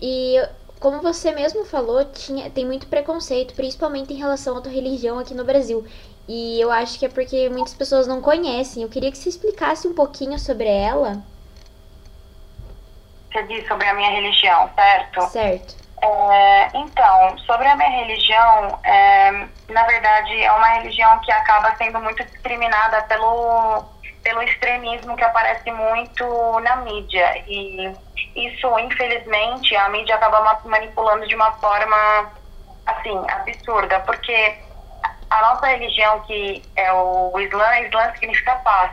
E 0.00 0.36
como 0.82 1.00
você 1.00 1.30
mesmo 1.30 1.64
falou, 1.64 2.04
tinha, 2.04 2.50
tem 2.50 2.66
muito 2.66 2.88
preconceito, 2.88 3.54
principalmente 3.54 4.12
em 4.12 4.16
relação 4.16 4.58
à 4.58 4.60
tua 4.60 4.72
religião 4.72 5.16
aqui 5.16 5.32
no 5.32 5.44
Brasil. 5.44 5.86
E 6.26 6.60
eu 6.60 6.72
acho 6.72 6.98
que 6.98 7.06
é 7.06 7.08
porque 7.08 7.48
muitas 7.48 7.72
pessoas 7.72 8.08
não 8.08 8.20
conhecem. 8.20 8.82
Eu 8.82 8.88
queria 8.88 9.10
que 9.12 9.16
você 9.16 9.28
explicasse 9.28 9.86
um 9.86 9.94
pouquinho 9.94 10.36
sobre 10.40 10.68
ela. 10.68 11.22
Você 13.32 13.42
disse 13.44 13.68
sobre 13.68 13.86
a 13.86 13.94
minha 13.94 14.10
religião, 14.10 14.68
certo? 14.74 15.20
Certo. 15.28 15.76
É, 16.02 16.76
então, 16.76 17.38
sobre 17.46 17.68
a 17.68 17.76
minha 17.76 17.88
religião, 17.88 18.80
é, 18.82 19.46
na 19.68 19.84
verdade 19.84 20.42
é 20.42 20.50
uma 20.50 20.66
religião 20.78 21.16
que 21.20 21.30
acaba 21.30 21.76
sendo 21.76 22.00
muito 22.00 22.24
discriminada 22.24 23.02
pelo, 23.02 23.84
pelo 24.22 24.42
extremismo 24.42 25.16
que 25.16 25.24
aparece 25.24 25.70
muito 25.70 26.60
na 26.60 26.76
mídia. 26.76 27.44
E 27.46 27.94
isso, 28.36 28.78
infelizmente, 28.78 29.74
a 29.76 29.88
mídia 29.88 30.14
acaba 30.14 30.60
manipulando 30.64 31.26
de 31.26 31.34
uma 31.34 31.52
forma, 31.52 32.32
assim, 32.86 33.18
absurda, 33.28 34.00
porque 34.00 34.58
a 35.30 35.40
nossa 35.42 35.66
religião, 35.66 36.20
que 36.20 36.64
é 36.76 36.92
o 36.92 37.38
Islã, 37.40 37.80
Islã 37.80 38.12
significa 38.12 38.54
paz. 38.56 38.92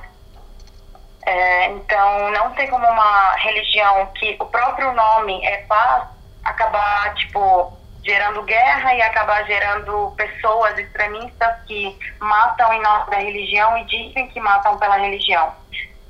É, 1.26 1.66
então, 1.68 2.32
não 2.32 2.52
tem 2.52 2.68
como 2.70 2.88
uma 2.88 3.36
religião 3.36 4.08
que 4.16 4.36
o 4.40 4.46
próprio 4.46 4.94
nome 4.94 5.46
é 5.46 5.58
paz 5.68 6.08
acabar, 6.44 7.14
tipo, 7.16 7.79
gerando 8.04 8.44
guerra 8.44 8.96
e 8.96 9.02
acabar 9.02 9.46
gerando 9.46 10.14
pessoas 10.16 10.78
extremistas 10.78 11.56
que 11.68 11.98
matam 12.20 12.74
em 12.74 12.82
nome 12.82 13.10
da 13.12 13.18
religião 13.18 13.78
e 13.78 13.86
dizem 13.86 14.28
que 14.30 14.40
matam 14.40 14.78
pela 14.78 14.98
religião. 14.98 15.54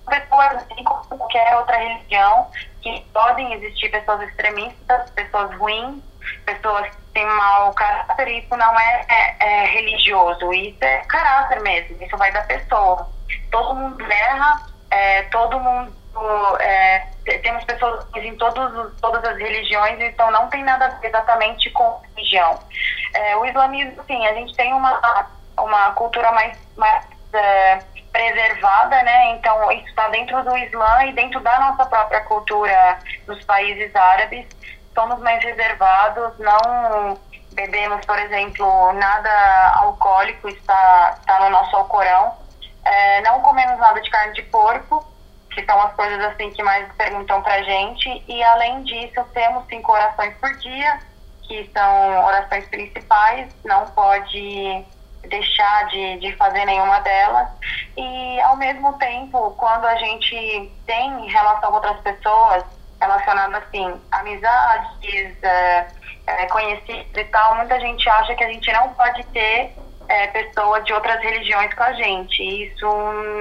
Pessoas, 0.08 0.56
assim 0.56 0.84
como 0.84 1.18
qualquer 1.18 1.56
outra 1.58 1.78
religião, 1.78 2.50
que 2.82 3.06
podem 3.14 3.54
existir 3.54 3.90
pessoas 3.90 4.22
extremistas, 4.22 5.10
pessoas 5.12 5.56
ruins, 5.58 6.02
pessoas 6.46 6.88
que 6.90 7.02
têm 7.14 7.26
mau 7.26 7.74
caráter, 7.74 8.28
isso 8.28 8.56
não 8.56 8.80
é, 8.80 9.06
é, 9.10 9.36
é 9.40 9.66
religioso, 9.66 10.52
isso 10.54 10.84
é 10.84 10.98
caráter 11.08 11.62
mesmo, 11.62 12.02
isso 12.04 12.18
vai 12.18 12.32
da 12.32 12.42
pessoa. 12.42 13.08
Todo 13.52 13.76
mundo 13.76 14.12
erra, 14.12 14.68
é, 14.90 15.24
todo 15.24 15.60
mundo 15.60 15.94
é, 16.60 17.08
temos 17.40 17.64
pessoas 17.64 18.06
em 18.16 18.36
todos, 18.38 19.00
todas 19.00 19.24
as 19.24 19.38
religiões, 19.38 20.00
então 20.02 20.32
não 20.32 20.48
tem 20.50 20.64
nada 20.64 20.86
a 20.86 20.90
ver 20.90 21.08
exatamente 21.08 21.70
com 21.72 22.02
religião. 22.16 22.60
É, 23.14 23.38
o 23.38 23.46
islamismo, 23.46 24.04
sim, 24.06 24.26
a 24.26 24.34
gente 24.34 24.56
tem 24.56 24.74
uma, 24.74 25.28
uma 25.58 25.92
cultura 25.92 26.32
mais, 26.32 26.58
mais 26.76 27.06
é, 27.34 27.80
preservada, 28.12 29.02
né? 29.04 29.32
Então 29.32 29.72
isso 29.72 29.88
está 29.88 30.08
dentro 30.10 30.44
do 30.44 30.58
Islã 30.58 31.06
e 31.06 31.14
dentro 31.14 31.40
da 31.42 31.60
nossa 31.60 31.86
própria 31.86 32.22
cultura 32.22 33.00
nos 33.28 33.44
países 33.46 33.96
árabes. 33.96 34.46
Somos 34.94 35.20
mais 35.20 35.44
reservados, 35.44 36.38
não 36.40 37.18
bebemos, 37.54 38.06
por 38.06 38.18
exemplo, 38.20 38.94
nada 38.94 39.74
alcoólico, 39.76 40.50
está, 40.50 41.18
está 41.20 41.40
no 41.42 41.50
nosso 41.50 41.76
Alcorão. 41.76 42.36
É, 42.84 43.22
não 43.22 43.42
comemos 43.42 43.78
nada 43.80 44.02
de 44.02 44.10
carne 44.10 44.34
de 44.34 44.42
porco 44.44 45.06
que 45.52 45.64
são 45.66 45.80
as 45.82 45.94
coisas 45.94 46.24
assim 46.26 46.52
que 46.52 46.64
mais 46.64 46.92
perguntam 46.94 47.42
pra 47.42 47.62
gente. 47.64 48.24
E 48.28 48.44
além 48.44 48.84
disso, 48.84 49.24
temos 49.34 49.66
cinco 49.68 49.92
orações 49.92 50.36
por 50.38 50.54
dia, 50.58 51.00
que 51.44 51.70
são 51.74 52.26
orações 52.26 52.68
principais, 52.68 53.50
não 53.66 53.86
pode 53.88 54.86
deixar 55.28 55.88
de, 55.88 56.18
de 56.20 56.36
fazer 56.36 56.66
nenhuma 56.66 57.00
delas. 57.00 57.48
E 57.98 58.40
ao 58.42 58.56
mesmo 58.56 58.94
tempo, 58.94 59.52
quando 59.58 59.86
a 59.86 59.96
gente 59.96 60.72
tem 60.86 61.28
relação 61.28 61.70
com 61.70 61.76
outras 61.76 62.00
pessoas, 62.02 62.64
relacionadas 63.02 63.64
assim, 63.64 64.00
amizades, 64.12 65.44
é, 65.44 65.88
é, 66.28 66.46
conhecidos 66.48 67.16
e 67.16 67.24
tal, 67.26 67.56
muita 67.56 67.80
gente 67.80 68.08
acha 68.10 68.36
que 68.36 68.44
a 68.44 68.52
gente 68.52 68.72
não 68.72 68.94
pode 68.94 69.24
ter 69.28 69.74
é, 70.08 70.28
pessoas 70.28 70.84
de 70.86 70.94
outras 70.94 71.22
religiões 71.22 71.74
com 71.74 71.84
a 71.84 71.94
gente. 71.94 72.42
Isso 72.44 72.88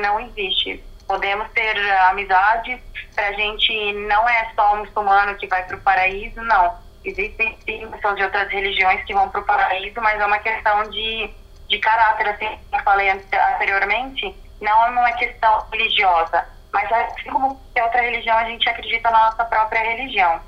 não 0.00 0.20
existe 0.20 0.82
podemos 1.08 1.50
ter 1.52 1.76
amizades, 2.02 2.78
para 3.14 3.28
a 3.28 3.32
gente 3.32 3.92
não 3.94 4.28
é 4.28 4.52
só 4.54 4.74
o 4.74 4.76
muçulmano 4.76 5.34
que 5.36 5.46
vai 5.46 5.64
para 5.64 5.76
o 5.76 5.80
paraíso, 5.80 6.40
não. 6.42 6.76
Existem 7.04 7.58
sim 7.64 7.88
pessoas 7.90 8.16
de 8.16 8.24
outras 8.24 8.48
religiões 8.50 9.02
que 9.04 9.14
vão 9.14 9.28
para 9.30 9.40
o 9.40 9.44
paraíso, 9.44 10.00
mas 10.02 10.20
é 10.20 10.26
uma 10.26 10.38
questão 10.38 10.82
de, 10.90 11.30
de 11.66 11.78
caráter, 11.78 12.28
assim 12.28 12.46
como 12.46 12.58
eu 12.72 12.84
falei 12.84 13.10
anteriormente, 13.10 14.36
não 14.60 14.86
é 14.86 14.90
uma 14.90 15.12
questão 15.12 15.64
religiosa, 15.72 16.46
mas 16.72 16.92
assim 16.92 17.30
como 17.30 17.54
qualquer 17.54 17.84
outra 17.84 18.02
religião, 18.02 18.36
a 18.36 18.44
gente 18.44 18.68
acredita 18.68 19.10
na 19.10 19.30
nossa 19.30 19.44
própria 19.46 19.80
religião. 19.80 20.40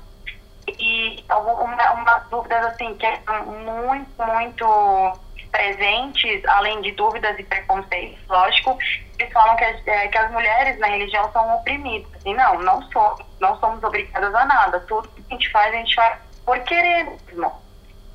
E 0.67 1.25
uma, 1.29 1.91
uma 1.93 2.19
dúvidas 2.29 2.65
assim 2.65 2.95
que 2.95 3.05
é 3.05 3.19
muito, 3.45 4.23
muito 4.23 5.19
presentes, 5.51 6.45
além 6.45 6.81
de 6.81 6.91
dúvidas 6.91 7.37
e 7.39 7.43
preconceitos, 7.43 8.19
lógico, 8.27 8.77
eles 9.21 9.33
falam 9.33 9.55
que, 9.55 9.63
é, 9.63 10.07
que 10.07 10.17
as 10.17 10.31
mulheres 10.31 10.77
na 10.79 10.87
religião 10.87 11.31
são 11.31 11.55
oprimidas. 11.55 12.11
E 12.25 12.33
não, 12.33 12.59
não 12.59 12.81
somos, 12.91 13.21
não 13.39 13.59
somos 13.59 13.83
obrigadas 13.83 14.33
a 14.33 14.45
nada. 14.45 14.79
Tudo 14.81 15.07
que 15.09 15.23
a 15.29 15.33
gente 15.33 15.51
faz, 15.51 15.73
a 15.73 15.77
gente 15.77 15.95
faz 15.95 16.19
por 16.45 16.59
querer 16.59 17.05
mesmo. 17.27 17.51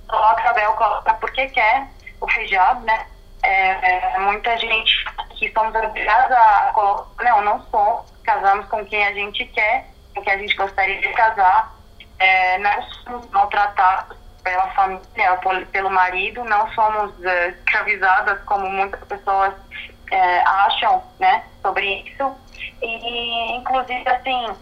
Coloca 0.09 0.51
a 0.51 0.73
coloca 0.73 1.15
porque 1.15 1.49
quer, 1.49 1.89
o 2.21 2.31
hijab, 2.31 2.85
né? 2.85 3.07
É, 3.43 4.15
é, 4.15 4.19
muita 4.19 4.57
gente 4.57 5.05
que 5.37 5.53
somos 5.53 5.75
obrigadas 5.75 6.33
a 6.33 6.71
colocar, 6.73 7.25
não, 7.25 7.43
não 7.43 7.63
somos, 7.71 8.11
casamos 8.25 8.67
com 8.67 8.85
quem 8.87 9.05
a 9.07 9.13
gente 9.13 9.45
quer, 9.47 9.89
com 10.15 10.23
quem 10.23 10.33
a 10.33 10.39
gente 10.39 10.57
gostaria 10.57 11.01
de 11.01 11.13
casar, 11.13 11.75
é, 12.19 12.59
não 12.59 12.83
somos 12.83 13.31
maltratados 13.31 14.17
pela 14.43 14.69
família, 14.71 15.39
pelo 15.73 15.91
marido, 15.91 16.45
não 16.45 16.73
somos 16.73 17.13
uh, 17.19 17.49
escravizadas 17.59 18.41
como 18.45 18.69
muitas 18.71 19.03
pessoas 19.05 19.53
uh, 20.13 20.49
acham, 20.49 21.03
né, 21.19 21.45
sobre 21.63 22.03
isso. 22.03 22.35
E, 22.83 23.57
inclusive, 23.57 24.09
assim, 24.09 24.57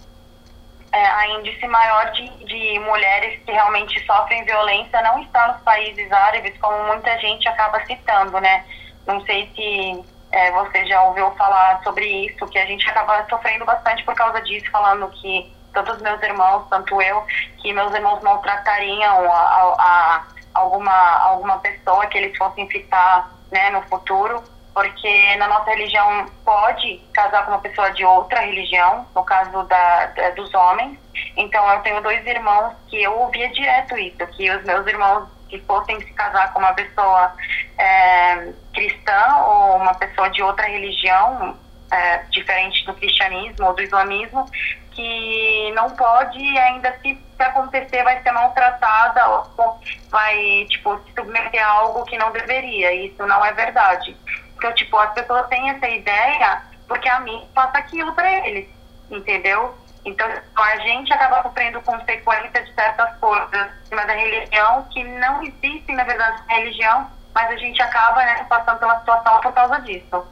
é, 0.92 1.06
a 1.06 1.28
índice 1.28 1.66
maior 1.66 2.12
de, 2.12 2.28
de 2.44 2.78
mulheres 2.78 3.42
que 3.44 3.50
realmente 3.50 4.04
sofrem 4.06 4.44
violência 4.44 5.02
não 5.02 5.20
está 5.22 5.48
nos 5.48 5.60
países 5.62 6.10
árabes, 6.12 6.56
como 6.60 6.86
muita 6.86 7.18
gente 7.18 7.48
acaba 7.48 7.84
citando, 7.84 8.40
né? 8.40 8.64
Não 9.04 9.20
sei 9.22 9.50
se 9.56 10.04
é, 10.30 10.52
você 10.52 10.86
já 10.86 11.02
ouviu 11.02 11.30
falar 11.32 11.82
sobre 11.82 12.06
isso, 12.26 12.46
que 12.46 12.58
a 12.58 12.66
gente 12.66 12.88
acaba 12.88 13.26
sofrendo 13.28 13.64
bastante 13.64 14.04
por 14.04 14.14
causa 14.14 14.40
disso, 14.42 14.70
falando 14.70 15.08
que 15.20 15.52
todos 15.72 15.96
os 15.96 16.02
meus 16.02 16.22
irmãos, 16.22 16.64
tanto 16.70 17.02
eu, 17.02 17.24
que 17.58 17.72
meus 17.72 17.92
irmãos 17.92 18.22
maltratariam 18.22 19.30
a, 19.30 19.36
a, 19.36 19.74
a 19.78 20.24
alguma, 20.54 21.18
alguma 21.24 21.58
pessoa 21.58 22.06
que 22.06 22.18
eles 22.18 22.38
fossem 22.38 22.68
ficar 22.68 23.32
né, 23.50 23.70
no 23.70 23.82
futuro, 23.82 24.42
porque 24.74 25.36
na 25.36 25.46
nossa 25.46 25.70
religião 25.70 26.26
pode 26.44 27.00
casar 27.14 27.44
com 27.44 27.52
uma 27.52 27.60
pessoa 27.60 27.90
de 27.92 28.04
outra 28.04 28.40
religião, 28.40 29.06
no 29.14 29.22
caso 29.22 29.62
da, 29.62 30.06
da, 30.06 30.30
dos 30.30 30.52
homens. 30.52 30.98
Então 31.36 31.66
eu 31.70 31.80
tenho 31.80 32.02
dois 32.02 32.26
irmãos 32.26 32.74
que 32.88 33.00
eu 33.00 33.16
ouvia 33.16 33.48
direto 33.50 33.96
isso, 33.96 34.26
que 34.36 34.50
os 34.50 34.64
meus 34.64 34.84
irmãos 34.86 35.28
que 35.48 35.60
fossem 35.60 36.00
se 36.00 36.12
casar 36.14 36.52
com 36.52 36.58
uma 36.58 36.72
pessoa 36.72 37.32
é, 37.78 38.52
cristã 38.72 39.36
ou 39.46 39.76
uma 39.76 39.94
pessoa 39.94 40.28
de 40.30 40.42
outra 40.42 40.66
religião, 40.66 41.56
é, 41.92 42.18
diferente 42.30 42.84
do 42.84 42.94
cristianismo 42.94 43.66
ou 43.66 43.74
do 43.74 43.82
islamismo, 43.82 44.50
que 44.94 45.72
não 45.74 45.90
pode 45.90 46.38
ainda 46.58 46.92
se, 47.00 47.18
se 47.36 47.42
acontecer 47.42 48.02
vai 48.02 48.20
ser 48.22 48.32
maltratada 48.32 49.28
ou 49.28 49.80
vai 50.10 50.66
tipo 50.68 50.98
se 51.04 51.12
submeter 51.12 51.64
a 51.64 51.70
algo 51.70 52.04
que 52.04 52.16
não 52.16 52.30
deveria 52.30 52.94
isso 52.94 53.26
não 53.26 53.44
é 53.44 53.52
verdade 53.52 54.16
então 54.56 54.72
tipo 54.74 54.96
as 54.96 55.12
pessoas 55.12 55.46
têm 55.48 55.70
essa 55.70 55.88
ideia 55.88 56.62
porque 56.88 57.08
a 57.08 57.20
mim 57.20 57.46
passa 57.54 57.78
aquilo 57.78 58.12
para 58.12 58.30
eles 58.46 58.68
entendeu 59.10 59.74
então 60.04 60.26
a 60.56 60.76
gente 60.78 61.12
acaba 61.12 61.42
sofrendo 61.42 61.80
consequências 61.82 62.66
de 62.66 62.74
certas 62.74 63.16
coisas 63.18 63.70
cima 63.88 64.04
da 64.04 64.12
religião 64.12 64.84
que 64.90 65.02
não 65.04 65.42
existem 65.42 65.96
na 65.96 66.04
verdade 66.04 66.42
na 66.46 66.54
religião 66.54 67.10
mas 67.34 67.50
a 67.50 67.56
gente 67.56 67.82
acaba 67.82 68.24
né, 68.24 68.46
passando 68.48 68.78
pela 68.78 68.98
situação 69.00 69.40
por 69.40 69.52
causa 69.52 69.80
disso 69.80 70.24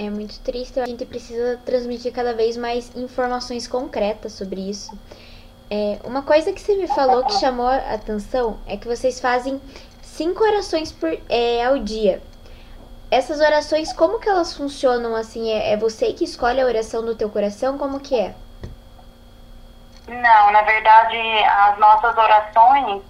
é 0.00 0.08
muito 0.08 0.40
triste. 0.40 0.80
A 0.80 0.86
gente 0.86 1.04
precisa 1.04 1.60
transmitir 1.64 2.10
cada 2.10 2.32
vez 2.32 2.56
mais 2.56 2.90
informações 2.96 3.68
concretas 3.68 4.32
sobre 4.32 4.58
isso. 4.70 4.98
É, 5.68 6.00
uma 6.04 6.22
coisa 6.22 6.52
que 6.52 6.60
você 6.60 6.74
me 6.74 6.88
falou 6.88 7.24
que 7.24 7.34
chamou 7.34 7.66
a 7.66 7.94
atenção 7.94 8.58
é 8.66 8.78
que 8.78 8.88
vocês 8.88 9.20
fazem 9.20 9.60
cinco 10.02 10.42
orações 10.42 10.90
por, 10.90 11.16
é, 11.28 11.64
ao 11.64 11.78
dia. 11.78 12.22
Essas 13.10 13.40
orações, 13.40 13.92
como 13.92 14.20
que 14.20 14.28
elas 14.28 14.56
funcionam 14.56 15.16
assim? 15.16 15.50
É, 15.50 15.72
é 15.72 15.76
você 15.76 16.12
que 16.12 16.24
escolhe 16.24 16.60
a 16.60 16.64
oração 16.64 17.04
do 17.04 17.16
teu 17.16 17.28
coração? 17.28 17.76
Como 17.76 17.98
que 17.98 18.18
é? 18.18 18.34
Não, 20.06 20.50
na 20.52 20.62
verdade, 20.62 21.16
as 21.44 21.78
nossas 21.78 22.16
orações, 22.16 23.02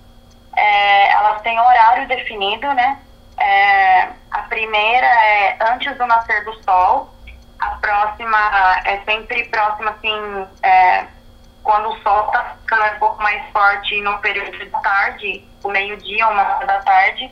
é, 0.57 1.13
elas 1.13 1.43
têm 1.43 1.59
horário 1.61 2.09
definido, 2.09 2.73
né? 2.73 2.99
É, 3.39 4.09
a 4.31 4.43
primeira 4.49 5.07
é 5.07 5.59
antes 5.73 5.97
do 5.97 6.07
nascer 6.07 6.45
do 6.45 6.63
sol, 6.63 7.11
a 7.59 7.69
próxima 7.77 8.39
é 8.85 9.01
sempre 9.05 9.45
próxima, 9.49 9.91
assim, 9.91 10.47
é, 10.63 11.07
quando 11.63 11.91
o 11.91 12.03
sol 12.03 12.27
está 12.27 12.57
ficando 12.63 12.85
um 12.97 12.99
pouco 12.99 13.23
mais 13.23 13.43
forte 13.51 14.01
no 14.01 14.19
período 14.19 14.71
da 14.71 14.79
tarde, 14.81 15.47
o 15.63 15.69
meio-dia, 15.69 16.27
uma 16.29 16.57
hora 16.57 16.67
da 16.67 16.81
tarde. 16.81 17.31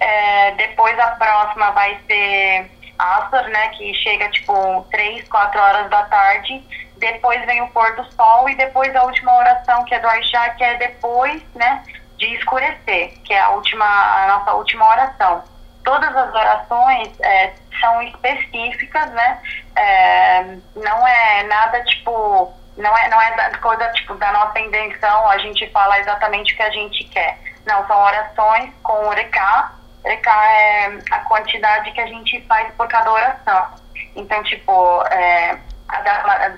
É, 0.00 0.52
depois 0.52 0.98
a 0.98 1.08
próxima 1.08 1.70
vai 1.72 1.98
ser 2.06 2.70
Asar, 3.00 3.48
né, 3.48 3.68
que 3.68 3.94
chega 3.94 4.28
tipo 4.28 4.86
3, 4.90 5.26
4 5.28 5.60
horas 5.60 5.90
da 5.90 6.04
tarde. 6.04 6.62
depois 6.98 7.44
vem 7.46 7.62
o 7.62 7.68
pôr 7.68 7.96
do 7.96 8.04
sol 8.12 8.48
e 8.48 8.54
depois 8.56 8.94
a 8.94 9.04
última 9.04 9.34
oração 9.38 9.84
que 9.84 9.94
é 9.94 10.00
do 10.00 10.06
Aishá, 10.06 10.50
que 10.50 10.62
é 10.62 10.76
depois, 10.76 11.42
né, 11.54 11.82
de 12.18 12.26
escurecer, 12.34 13.18
que 13.24 13.32
é 13.32 13.40
a 13.40 13.50
última, 13.50 13.86
a 13.86 14.26
nossa 14.28 14.52
última 14.52 14.86
oração. 14.86 15.42
Todas 15.82 16.14
as 16.14 16.34
orações 16.34 17.08
é, 17.20 17.54
são 17.80 18.02
específicas, 18.02 19.10
né? 19.12 19.40
É, 19.74 20.42
não 20.76 21.08
é 21.08 21.42
nada 21.44 21.82
tipo, 21.84 22.52
não 22.76 22.96
é, 22.98 23.08
não 23.08 23.20
é 23.20 23.50
coisa 23.62 23.90
tipo 23.92 24.14
da 24.16 24.30
nossa 24.30 24.60
invenção, 24.60 25.26
a 25.26 25.38
gente 25.38 25.66
fala 25.70 25.98
exatamente 25.98 26.52
o 26.52 26.56
que 26.56 26.62
a 26.62 26.70
gente 26.70 27.04
quer. 27.04 27.38
Não, 27.66 27.86
são 27.86 27.98
orações 27.98 28.70
com 28.82 29.08
urecá. 29.08 29.72
É 30.04 30.86
a 31.10 31.18
quantidade 31.20 31.92
que 31.92 32.00
a 32.00 32.06
gente 32.06 32.40
faz 32.46 32.72
por 32.74 32.88
cada 32.88 33.12
oração. 33.12 33.74
Então, 34.16 34.42
tipo, 34.44 35.02
é, 35.10 35.58
a 35.88 36.00
da, 36.00 36.56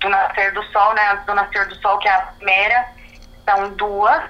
do 0.00 0.08
nascer 0.08 0.52
do 0.52 0.62
sol, 0.64 0.94
né? 0.94 1.22
Do 1.26 1.34
nascer 1.34 1.66
do 1.66 1.74
sol, 1.76 1.98
que 1.98 2.08
é 2.08 2.12
a 2.12 2.20
primeira, 2.20 2.86
são 3.44 3.70
duas. 3.70 4.22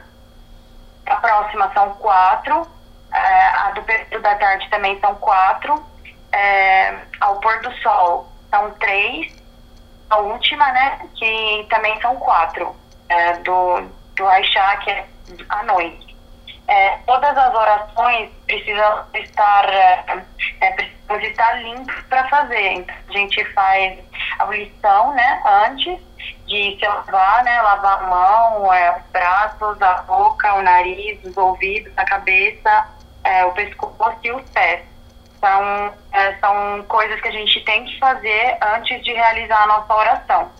A 1.07 1.17
próxima 1.17 1.71
são 1.75 1.93
quatro. 1.95 2.67
É, 3.13 3.45
a 3.47 3.71
do 3.73 3.83
período 3.83 4.23
da 4.23 4.35
tarde 4.37 4.69
também 4.71 4.99
são 5.01 5.15
quatro. 5.17 5.85
É, 6.33 6.99
ao 7.21 7.39
pôr 7.41 7.61
do 7.61 7.73
sol 7.79 8.33
são 8.51 8.71
três. 8.73 9.35
A 10.11 10.19
última, 10.19 10.71
né? 10.73 11.01
Que 11.15 11.67
também 11.69 12.01
são 12.01 12.17
quatro. 12.17 12.75
É, 13.09 13.35
do, 13.39 13.83
do 14.17 14.27
Aishá, 14.27 14.77
que 14.79 14.91
é 14.91 15.07
à 15.49 15.63
noite. 15.65 16.04
É, 16.75 16.99
todas 17.07 17.39
as 17.39 17.55
orações 17.55 18.31
precisam 18.49 19.05
estar, 19.15 19.69
é, 19.69 20.05
é 20.61 20.71
precisam 20.73 21.21
estar 21.21 21.63
limpas 21.63 22.03
para 22.09 22.29
fazer. 22.29 22.73
Então, 22.73 22.97
a 23.09 23.13
gente 23.13 23.45
faz 23.53 24.01
a 24.41 24.45
lição, 24.47 25.15
né, 25.15 25.41
antes 25.47 26.01
de 26.49 26.77
se 26.77 26.85
lavar, 26.85 27.45
né, 27.45 27.63
lavar 27.63 28.03
a 28.03 28.07
mão, 28.09 28.75
é, 28.75 28.99
os 28.99 29.05
braços, 29.13 29.81
a 29.81 30.03
boca, 30.03 30.53
o 30.57 30.63
nariz, 30.63 31.23
os 31.23 31.37
ouvidos, 31.37 31.93
a 31.97 32.05
cabeça, 32.05 32.89
é, 33.23 33.45
o 33.45 33.53
pescoço 33.53 34.19
e 34.25 34.33
os 34.33 34.51
pés. 34.51 34.83
São, 35.39 35.95
é, 36.11 36.35
são 36.41 36.83
coisas 36.89 37.21
que 37.21 37.29
a 37.29 37.33
gente 37.33 37.65
tem 37.65 37.85
que 37.85 37.97
fazer 38.01 38.59
antes 38.61 39.01
de 39.05 39.13
realizar 39.13 39.63
a 39.63 39.67
nossa 39.69 39.95
oração. 39.95 40.51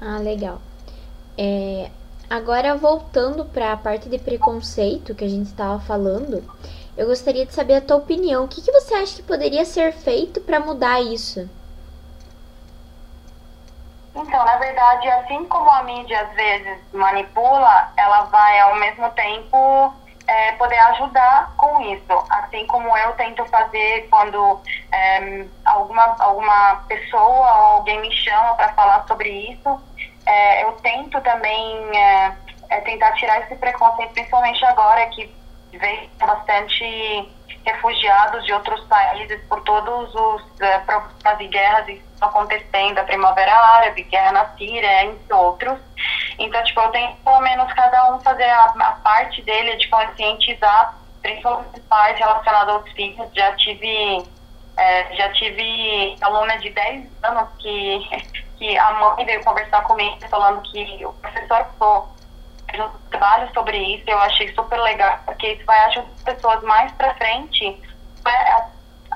Ah, 0.00 0.18
legal. 0.18 0.60
É, 1.38 1.88
agora, 2.30 2.76
voltando 2.76 3.44
para 3.44 3.72
a 3.72 3.76
parte 3.76 4.08
de 4.08 4.18
preconceito 4.18 5.14
que 5.16 5.24
a 5.24 5.28
gente 5.28 5.48
estava 5.48 5.80
falando, 5.80 6.42
eu 6.96 7.08
gostaria 7.08 7.44
de 7.44 7.52
saber 7.52 7.74
a 7.74 7.80
tua 7.80 7.96
opinião. 7.96 8.44
O 8.44 8.48
que, 8.48 8.62
que 8.62 8.70
você 8.70 8.94
acha 8.94 9.16
que 9.16 9.22
poderia 9.22 9.64
ser 9.64 9.92
feito 9.92 10.40
para 10.40 10.60
mudar 10.60 11.00
isso? 11.00 11.50
Então, 14.14 14.44
na 14.44 14.56
verdade, 14.56 15.08
assim 15.08 15.44
como 15.46 15.68
a 15.70 15.82
mídia 15.82 16.20
às 16.20 16.34
vezes 16.34 16.78
manipula, 16.92 17.92
ela 17.96 18.22
vai 18.22 18.60
ao 18.60 18.76
mesmo 18.76 19.08
tempo 19.10 19.92
é, 20.26 20.52
poder 20.52 20.78
ajudar 20.78 21.52
com 21.56 21.80
isso. 21.80 22.24
Assim 22.28 22.66
como 22.66 22.96
eu 22.96 23.12
tento 23.12 23.44
fazer 23.46 24.08
quando 24.10 24.60
é, 24.92 25.46
alguma, 25.64 26.16
alguma 26.18 26.84
pessoa 26.86 27.22
ou 27.22 27.66
alguém 27.76 28.00
me 28.00 28.12
chama 28.12 28.54
para 28.54 28.72
falar 28.74 29.04
sobre 29.08 29.28
isso, 29.28 29.80
é, 30.30 30.62
eu 30.62 30.72
tento 30.74 31.20
também 31.22 31.96
é, 31.96 32.36
é, 32.68 32.80
tentar 32.82 33.12
tirar 33.14 33.40
esse 33.40 33.56
preconceito, 33.56 34.12
principalmente 34.12 34.64
agora 34.64 35.04
que 35.08 35.28
vem 35.72 36.08
bastante 36.18 37.28
refugiados 37.64 38.44
de 38.44 38.52
outros 38.52 38.80
países 38.84 39.40
por 39.48 39.60
todos 39.64 40.14
os 40.14 40.42
uh, 40.42 40.86
problemas 40.86 41.40
e 41.40 41.48
guerras 41.48 41.84
que 41.84 41.92
estão 41.92 42.28
acontecendo, 42.28 42.98
a 42.98 43.04
Primavera 43.04 43.52
Árabe, 43.52 44.04
guerra 44.04 44.32
na 44.32 44.46
Síria, 44.56 45.04
entre 45.04 45.34
outros. 45.34 45.78
Então, 46.38 46.62
tipo, 46.64 46.80
eu 46.80 46.88
tenho 46.88 47.14
pelo 47.16 47.40
menos 47.40 47.70
cada 47.72 48.14
um 48.14 48.20
fazer 48.20 48.48
a, 48.48 48.64
a 48.78 48.92
parte 49.02 49.42
dele 49.42 49.76
de 49.76 49.88
conscientizar, 49.88 50.96
principalmente 51.20 51.80
os 51.80 51.84
pais 51.86 52.18
relacionados 52.18 52.74
aos 52.74 52.92
filhos. 52.92 53.28
Já 53.34 53.54
tive, 53.56 54.24
é, 54.76 55.14
já 55.16 55.28
tive 55.32 56.16
aluna 56.22 56.56
de 56.58 56.70
10 56.70 57.08
anos 57.24 57.48
que, 57.58 58.00
que 58.60 58.76
a 58.76 58.92
mãe 58.92 59.24
veio 59.24 59.42
conversar 59.42 59.82
comigo 59.84 60.18
falando 60.28 60.60
que 60.70 61.06
o 61.06 61.12
professor 61.14 61.66
falou 61.78 62.10
um 62.78 63.10
trabalho 63.10 63.50
sobre 63.54 63.78
isso, 63.78 64.04
eu 64.06 64.18
achei 64.18 64.52
super 64.54 64.78
legal, 64.78 65.18
porque 65.24 65.54
isso 65.54 65.64
vai 65.64 65.80
ajudar 65.86 66.08
as 66.14 66.22
pessoas 66.22 66.62
mais 66.62 66.92
para 66.92 67.14
frente. 67.14 67.82
As, 68.24 68.64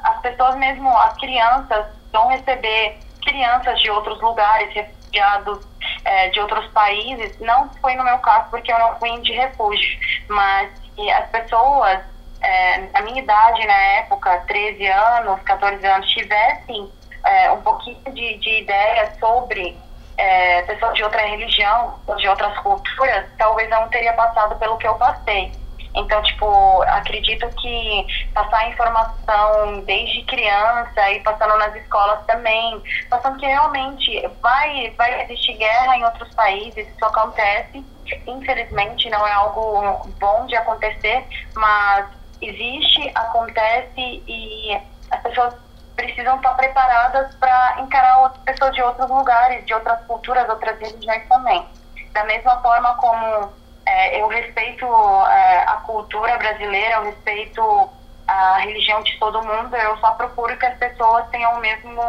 as 0.03 0.21
pessoas 0.23 0.57
mesmo, 0.57 0.89
as 0.97 1.15
crianças, 1.19 1.87
vão 2.11 2.29
receber 2.29 2.99
crianças 3.23 3.79
de 3.81 3.91
outros 3.91 4.21
lugares, 4.23 4.73
refugiados 4.75 5.61
é, 6.05 6.31
de 6.31 6.41
outros 6.41 6.67
países. 6.73 7.39
Não 7.39 7.69
foi 7.81 7.95
no 7.95 8.03
meu 8.03 8.19
caso, 8.19 8.51
porque 8.51 8.73
eu 8.73 8.79
não 8.79 8.99
fui 8.99 9.21
de 9.21 9.33
refúgio, 9.35 10.01
mas 10.29 10.71
as 11.17 11.29
pessoas, 11.31 12.01
é, 12.41 13.03
minha 13.03 13.23
idade, 13.23 13.67
na 13.67 13.77
época, 13.99 14.43
13 14.49 14.87
anos, 14.87 15.41
14 15.43 15.87
anos, 15.87 16.09
tivessem 16.11 16.91
é, 17.25 17.51
um 17.51 17.61
pouquinho 17.63 18.03
de, 18.13 18.39
de 18.39 18.63
ideia 18.63 19.13
sobre 19.19 19.77
é, 20.17 20.63
pessoas 20.63 20.95
de 20.95 21.03
outra 21.03 21.23
religião, 21.23 21.99
de 22.17 22.29
outras 22.29 22.57
culturas, 22.59 23.27
talvez 23.39 23.69
não 23.71 23.89
teria 23.89 24.13
passado 24.13 24.57
pelo 24.57 24.77
que 24.77 24.87
eu 24.87 24.95
passei. 24.95 25.53
Então, 25.97 26.21
tipo, 26.23 26.83
acredito 26.83 27.49
que 27.51 28.07
passar 28.35 28.69
informação 28.69 29.81
desde 29.83 30.23
criança 30.25 31.13
e 31.13 31.21
passando 31.21 31.57
nas 31.57 31.75
escolas 31.77 32.25
também, 32.27 32.83
passando 33.09 33.39
que 33.39 33.47
realmente 33.47 34.29
vai, 34.43 34.91
vai 34.99 35.23
existir 35.23 35.55
guerra 35.55 35.97
em 35.97 36.05
outros 36.05 36.35
países, 36.35 36.89
isso 36.89 37.05
acontece. 37.05 37.85
Infelizmente, 38.27 39.09
não 39.09 39.25
é 39.27 39.33
algo 39.33 40.09
bom 40.19 40.47
de 40.47 40.57
acontecer, 40.57 41.25
mas 41.55 42.07
existe, 42.43 43.11
acontece 43.15 44.23
e 44.27 44.77
as 45.11 45.23
pessoas 45.23 45.55
precisam 45.97 46.37
estar 46.37 46.55
preparadas 46.55 47.35
para 47.37 47.77
encarar 47.81 48.31
pessoas 48.45 48.75
de 48.75 48.83
outros 48.83 49.09
lugares, 49.09 49.65
de 49.67 49.75
outras 49.75 50.01
culturas, 50.07 50.49
outras 50.49 50.79
religiões 50.79 51.27
também. 51.29 51.67
Da 52.13 52.25
mesma 52.25 52.61
forma 52.61 52.95
como 52.97 53.53
é, 53.87 54.21
eu 54.21 54.29
respeito 54.29 54.87
é, 54.87 55.59
a 55.67 55.77
cultura 55.85 56.37
brasileira, 56.37 56.97
eu 56.97 57.05
respeito 57.05 57.91
a 58.27 58.59
religião 58.59 59.03
de 59.03 59.19
todo 59.19 59.43
mundo, 59.43 59.77
eu 59.77 59.97
só 59.99 60.13
procuro 60.13 60.57
que 60.57 60.67
as 60.67 60.77
pessoas 60.79 61.29
tenham 61.31 61.55
o 61.55 61.61
mesmo. 61.61 62.03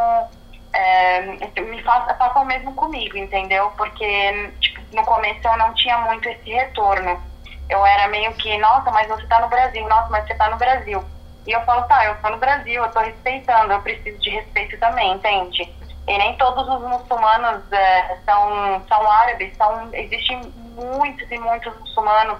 É, 0.73 1.21
me 1.61 1.81
façam, 1.83 2.17
façam 2.17 2.41
o 2.41 2.45
mesmo 2.45 2.75
comigo, 2.75 3.17
entendeu? 3.17 3.71
Porque 3.77 4.53
tipo, 4.59 4.81
no 4.93 5.05
começo 5.05 5.39
eu 5.47 5.57
não 5.57 5.73
tinha 5.73 5.97
muito 5.99 6.27
esse 6.27 6.49
retorno. 6.49 7.21
Eu 7.69 7.85
era 7.85 8.07
meio 8.09 8.33
que, 8.33 8.57
nossa, 8.57 8.91
mas 8.91 9.07
você 9.07 9.23
está 9.23 9.39
no 9.39 9.47
Brasil, 9.47 9.87
nossa, 9.87 10.09
mas 10.09 10.25
você 10.25 10.33
está 10.33 10.49
no 10.49 10.57
Brasil 10.57 11.03
e 11.45 11.51
eu 11.51 11.61
falo, 11.61 11.83
tá, 11.83 12.05
eu 12.05 12.15
tô 12.21 12.29
no 12.29 12.37
Brasil, 12.37 12.83
eu 12.83 12.91
tô 12.91 12.99
respeitando, 12.99 13.73
eu 13.73 13.81
preciso 13.81 14.17
de 14.19 14.29
respeito 14.29 14.79
também, 14.79 15.13
entende? 15.13 15.61
E 16.07 16.17
nem 16.17 16.35
todos 16.37 16.67
os 16.67 16.81
muçulmanos 16.81 17.71
é, 17.71 18.17
são, 18.25 18.85
são 18.87 19.11
árabes, 19.11 19.55
são, 19.57 19.93
existem 19.93 20.53
muitos 20.55 21.29
e 21.29 21.37
muitos 21.37 21.77
muçulmanos 21.79 22.39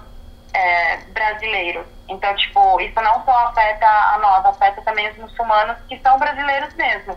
é, 0.54 0.96
brasileiros. 1.12 1.86
Então, 2.08 2.34
tipo, 2.36 2.80
isso 2.80 3.00
não 3.00 3.24
só 3.24 3.32
afeta 3.48 3.86
a 3.86 4.18
nós, 4.18 4.44
afeta 4.46 4.82
também 4.82 5.10
os 5.10 5.18
muçulmanos 5.18 5.76
que 5.88 6.00
são 6.00 6.18
brasileiros 6.18 6.74
mesmo. 6.74 7.16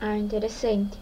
Ah, 0.00 0.16
interessante. 0.16 1.00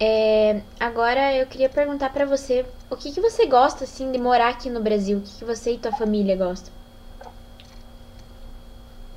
É, 0.00 0.62
agora 0.78 1.34
eu 1.34 1.46
queria 1.48 1.68
perguntar 1.68 2.10
para 2.10 2.24
você, 2.24 2.64
o 2.88 2.96
que, 2.96 3.12
que 3.12 3.20
você 3.20 3.46
gosta, 3.46 3.82
assim, 3.84 4.12
de 4.12 4.18
morar 4.18 4.50
aqui 4.50 4.70
no 4.70 4.80
Brasil? 4.80 5.18
O 5.18 5.22
que, 5.22 5.38
que 5.38 5.44
você 5.44 5.72
e 5.72 5.78
tua 5.78 5.92
família 5.92 6.36
gostam? 6.36 6.77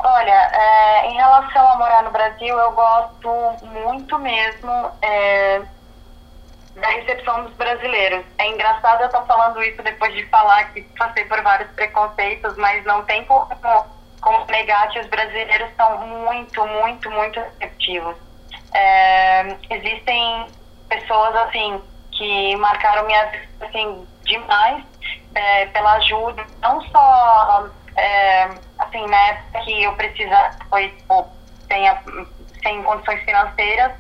Olha, 0.04 0.50
é, 0.52 1.08
em 1.12 1.16
relação 1.16 1.68
a 1.68 1.76
morar 1.76 2.04
no 2.04 2.12
Brasil, 2.12 2.58
eu 2.58 2.72
gosto 2.72 3.30
muito 3.62 4.18
mesmo 4.18 4.92
é, 5.00 5.62
da 6.76 6.88
recepção 6.88 7.44
dos 7.44 7.54
brasileiros. 7.54 8.26
É 8.40 8.48
engraçado 8.48 9.02
eu 9.02 9.08
estar 9.08 9.22
falando 9.26 9.62
isso 9.62 9.82
depois 9.84 10.12
de 10.16 10.26
falar 10.28 10.74
que 10.74 10.82
passei 10.98 11.26
por 11.26 11.40
vários 11.44 11.70
preconceitos, 11.72 12.58
mas 12.58 12.84
não 12.84 13.04
tem 13.04 13.24
como, 13.26 13.48
como 14.22 14.46
negar 14.48 14.90
que 14.90 15.00
os 15.00 15.08
brasileiros 15.08 15.70
são 15.78 16.00
muito, 16.00 16.66
muito, 16.66 17.12
muito 17.12 17.40
receptivos. 17.40 18.16
É, 18.74 19.56
existem 19.70 20.48
pessoas 20.90 21.36
assim 21.36 21.80
que 22.14 22.56
marcaram 22.56 23.06
minha 23.06 23.26
vida 23.26 23.48
assim, 23.62 24.08
demais 24.24 24.84
é, 25.36 25.66
pela 25.68 25.94
ajuda, 25.94 26.44
não 26.60 26.82
só 26.88 27.70
é, 27.96 28.50
assim, 28.82 29.06
na 29.08 29.18
época 29.18 29.60
que 29.62 29.84
eu 29.84 29.94
precisava, 29.94 30.56
foi 30.70 30.90
tipo, 30.90 31.28
sem, 31.68 31.88
a, 31.88 32.02
sem 32.62 32.84
condições 32.84 33.22
financeiras, 33.24 33.92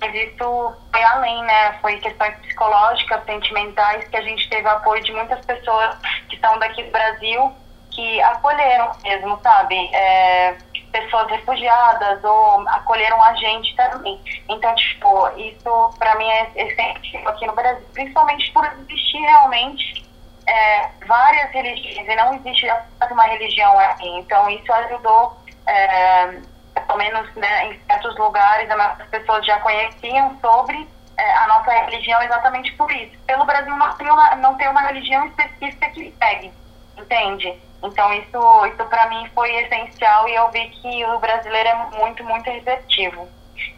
mas 0.00 0.14
isso 0.14 0.74
foi 0.92 1.02
além, 1.02 1.42
né? 1.44 1.78
Foi 1.80 1.98
questões 1.98 2.34
psicológicas, 2.38 3.24
sentimentais, 3.24 4.06
que 4.08 4.16
a 4.16 4.22
gente 4.22 4.48
teve 4.48 4.68
apoio 4.68 5.02
de 5.02 5.12
muitas 5.12 5.44
pessoas 5.44 5.96
que 6.28 6.38
são 6.40 6.58
daqui 6.58 6.82
do 6.82 6.90
Brasil, 6.90 7.52
que 7.90 8.20
acolheram 8.22 8.90
mesmo, 9.02 9.38
sabe? 9.42 9.76
É, 9.94 10.56
pessoas 10.92 11.28
refugiadas 11.28 12.22
ou 12.22 12.68
acolheram 12.68 13.22
a 13.22 13.34
gente 13.34 13.74
também. 13.74 14.20
Então, 14.48 14.74
tipo, 14.74 15.28
isso 15.36 15.94
para 15.98 16.14
mim 16.16 16.28
é 16.28 16.50
essencial 16.54 17.28
aqui 17.28 17.46
no 17.46 17.54
Brasil, 17.54 17.84
principalmente 17.92 18.52
por 18.52 18.64
existir 18.64 19.18
realmente 19.18 20.03
é, 20.46 20.88
várias 21.06 21.50
religiões 21.50 22.06
e 22.08 22.16
não 22.16 22.34
existe 22.34 22.66
uma 23.10 23.24
religião 23.24 23.78
aqui. 23.78 24.08
Então, 24.18 24.48
isso 24.50 24.72
ajudou, 24.72 25.36
é, 25.66 26.40
pelo 26.86 26.98
menos 26.98 27.34
né, 27.34 27.66
em 27.66 27.80
certos 27.86 28.16
lugares, 28.18 28.70
as 28.70 29.08
pessoas 29.08 29.44
já 29.46 29.58
conheciam 29.60 30.38
sobre 30.40 30.88
é, 31.16 31.36
a 31.36 31.46
nossa 31.46 31.70
religião 31.70 32.20
exatamente 32.22 32.72
por 32.72 32.90
isso. 32.90 33.16
Pelo 33.26 33.44
Brasil 33.44 33.76
não 33.76 33.92
tem 33.96 34.10
uma, 34.10 34.36
não 34.36 34.54
tem 34.56 34.68
uma 34.68 34.82
religião 34.82 35.26
específica 35.26 35.88
que 35.90 36.14
segue, 36.18 36.52
entende? 36.96 37.54
Então 37.82 38.12
isso, 38.14 38.66
isso 38.66 38.84
para 38.88 39.08
mim 39.10 39.28
foi 39.34 39.54
essencial 39.62 40.28
e 40.28 40.34
eu 40.34 40.50
vi 40.50 40.68
que 40.70 41.04
o 41.04 41.18
brasileiro 41.18 41.68
é 41.68 41.74
muito, 41.98 42.24
muito 42.24 42.50
receptivo. 42.50 43.28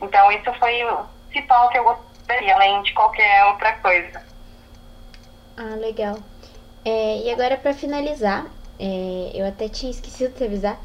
Então 0.00 0.30
isso 0.32 0.52
foi 0.54 0.84
o 0.84 1.04
principal 1.28 1.68
que 1.68 1.78
eu 1.78 1.84
gostaria, 1.84 2.54
além 2.54 2.82
de 2.82 2.94
qualquer 2.94 3.44
outra 3.46 3.72
coisa. 3.74 4.24
Ah, 5.56 5.74
legal. 5.76 6.18
É, 6.86 7.18
e 7.24 7.32
agora 7.32 7.56
para 7.56 7.74
finalizar, 7.74 8.46
é, 8.78 9.32
eu 9.34 9.44
até 9.44 9.68
tinha 9.68 9.90
esquecido 9.90 10.30
de 10.30 10.36
te 10.36 10.44
avisar, 10.44 10.78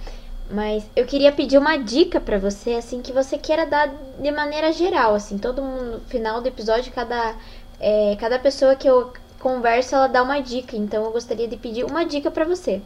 mas 0.50 0.90
eu 0.96 1.06
queria 1.06 1.32
pedir 1.32 1.60
uma 1.60 1.78
dica 1.78 2.20
para 2.20 2.40
você, 2.40 2.74
assim, 2.74 3.04
que 3.04 3.14
você 3.14 3.38
queira 3.38 3.68
dar 3.68 3.88
de 4.18 4.32
maneira 4.32 4.74
geral, 4.74 5.14
assim, 5.14 5.38
todo 5.38 5.62
mundo, 5.62 5.92
no 5.92 6.00
final 6.00 6.42
do 6.42 6.48
episódio, 6.48 6.92
cada, 6.92 7.36
é, 7.80 8.18
cada 8.20 8.40
pessoa 8.40 8.76
que 8.76 8.90
eu 8.90 9.14
converso, 9.40 9.94
ela 9.94 10.08
dá 10.08 10.24
uma 10.24 10.42
dica, 10.42 10.76
então 10.76 11.04
eu 11.04 11.12
gostaria 11.12 11.48
de 11.48 11.56
pedir 11.56 11.84
uma 11.84 12.04
dica 12.04 12.32
para 12.32 12.46
você. 12.46 12.82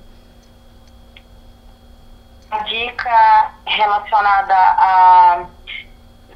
Uma 2.51 2.63
dica 2.63 3.54
relacionada 3.65 4.54
a, 4.54 5.45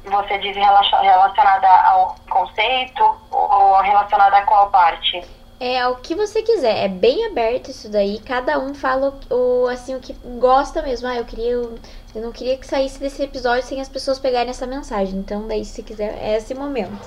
você 0.06 0.38
diz 0.38 0.56
relacionada 0.56 1.68
ao 1.68 2.16
conceito 2.30 3.04
ou 3.30 3.82
relacionada 3.82 4.38
a 4.38 4.46
qual 4.46 4.70
parte? 4.70 5.39
É 5.62 5.86
o 5.86 5.96
que 5.96 6.14
você 6.14 6.42
quiser, 6.42 6.86
é 6.86 6.88
bem 6.88 7.26
aberto 7.26 7.70
isso 7.70 7.90
daí, 7.90 8.18
cada 8.20 8.58
um 8.58 8.74
fala 8.74 9.20
o, 9.30 9.66
assim, 9.66 9.94
o 9.94 10.00
que 10.00 10.14
gosta 10.38 10.80
mesmo. 10.80 11.06
Ah, 11.06 11.16
eu 11.16 11.24
queria. 11.26 11.52
Eu 11.52 12.22
não 12.22 12.32
queria 12.32 12.56
que 12.56 12.66
saísse 12.66 12.98
desse 12.98 13.22
episódio 13.22 13.62
sem 13.62 13.78
as 13.78 13.88
pessoas 13.88 14.18
pegarem 14.18 14.48
essa 14.48 14.66
mensagem. 14.66 15.18
Então, 15.18 15.46
daí, 15.46 15.62
se 15.66 15.82
quiser, 15.82 16.16
é 16.18 16.38
esse 16.38 16.54
momento. 16.54 17.06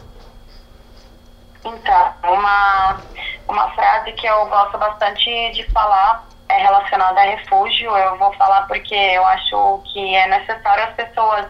Então, 1.66 2.14
uma, 2.24 3.02
uma 3.48 3.72
frase 3.72 4.12
que 4.14 4.28
eu 4.28 4.46
gosto 4.46 4.78
bastante 4.78 5.52
de 5.54 5.64
falar 5.72 6.28
é 6.48 6.58
relacionada 6.62 7.22
a 7.22 7.24
refúgio. 7.24 7.90
Eu 7.98 8.18
vou 8.20 8.32
falar 8.34 8.68
porque 8.68 8.94
eu 8.94 9.26
acho 9.26 9.82
que 9.92 10.16
é 10.16 10.28
necessário 10.28 10.84
as 10.84 10.94
pessoas 10.94 11.48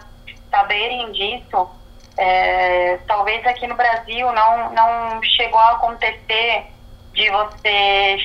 saberem 0.49 1.11
disso. 1.11 1.69
É, 2.17 2.97
talvez 3.07 3.45
aqui 3.45 3.67
no 3.67 3.75
Brasil 3.75 4.31
não, 4.31 4.71
não 4.71 5.23
chegou 5.23 5.59
a 5.59 5.71
acontecer 5.71 6.71
de 7.13 7.29
você 7.29 8.17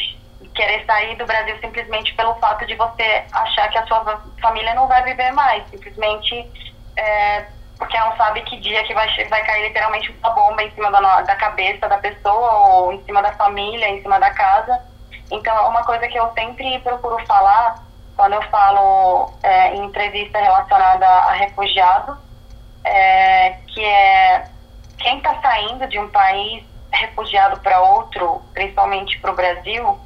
querer 0.54 0.84
sair 0.86 1.16
do 1.16 1.26
Brasil 1.26 1.56
simplesmente 1.60 2.14
pelo 2.14 2.34
fato 2.36 2.66
de 2.66 2.74
você 2.74 3.24
achar 3.32 3.68
que 3.68 3.78
a 3.78 3.86
sua 3.86 4.22
família 4.40 4.74
não 4.74 4.88
vai 4.88 5.02
viver 5.04 5.30
mais, 5.32 5.68
simplesmente 5.70 6.50
é, 6.96 7.46
porque 7.78 7.98
não 7.98 8.16
sabe 8.16 8.40
que 8.42 8.58
dia 8.58 8.82
que 8.84 8.92
vai, 8.92 9.08
vai 9.28 9.44
cair 9.44 9.68
literalmente 9.68 10.10
uma 10.18 10.30
bomba 10.30 10.62
em 10.62 10.70
cima 10.72 10.90
da, 10.90 11.22
da 11.22 11.36
cabeça 11.36 11.88
da 11.88 11.98
pessoa 11.98 12.52
ou 12.52 12.92
em 12.92 13.04
cima 13.04 13.22
da 13.22 13.32
família, 13.32 13.88
em 13.88 14.02
cima 14.02 14.18
da 14.18 14.30
casa. 14.30 14.82
Então, 15.30 15.56
é 15.56 15.68
uma 15.68 15.84
coisa 15.84 16.08
que 16.08 16.18
eu 16.18 16.32
sempre 16.32 16.78
procuro 16.80 17.24
falar 17.26 17.84
quando 18.16 18.32
eu 18.32 18.42
falo 18.50 19.32
é, 19.44 19.74
em 19.76 19.84
entrevista 19.84 20.40
relacionada 20.40 21.06
a 21.06 21.32
refugiados, 21.32 22.16
é, 22.82 23.50
que 23.68 23.84
é 23.84 24.48
quem 24.98 25.18
está 25.18 25.40
saindo 25.40 25.86
de 25.86 26.00
um 26.00 26.08
país 26.08 26.64
refugiado 26.92 27.60
para 27.60 27.80
outro, 27.80 28.42
principalmente 28.54 29.18
para 29.20 29.32
o 29.32 29.36
Brasil, 29.36 29.98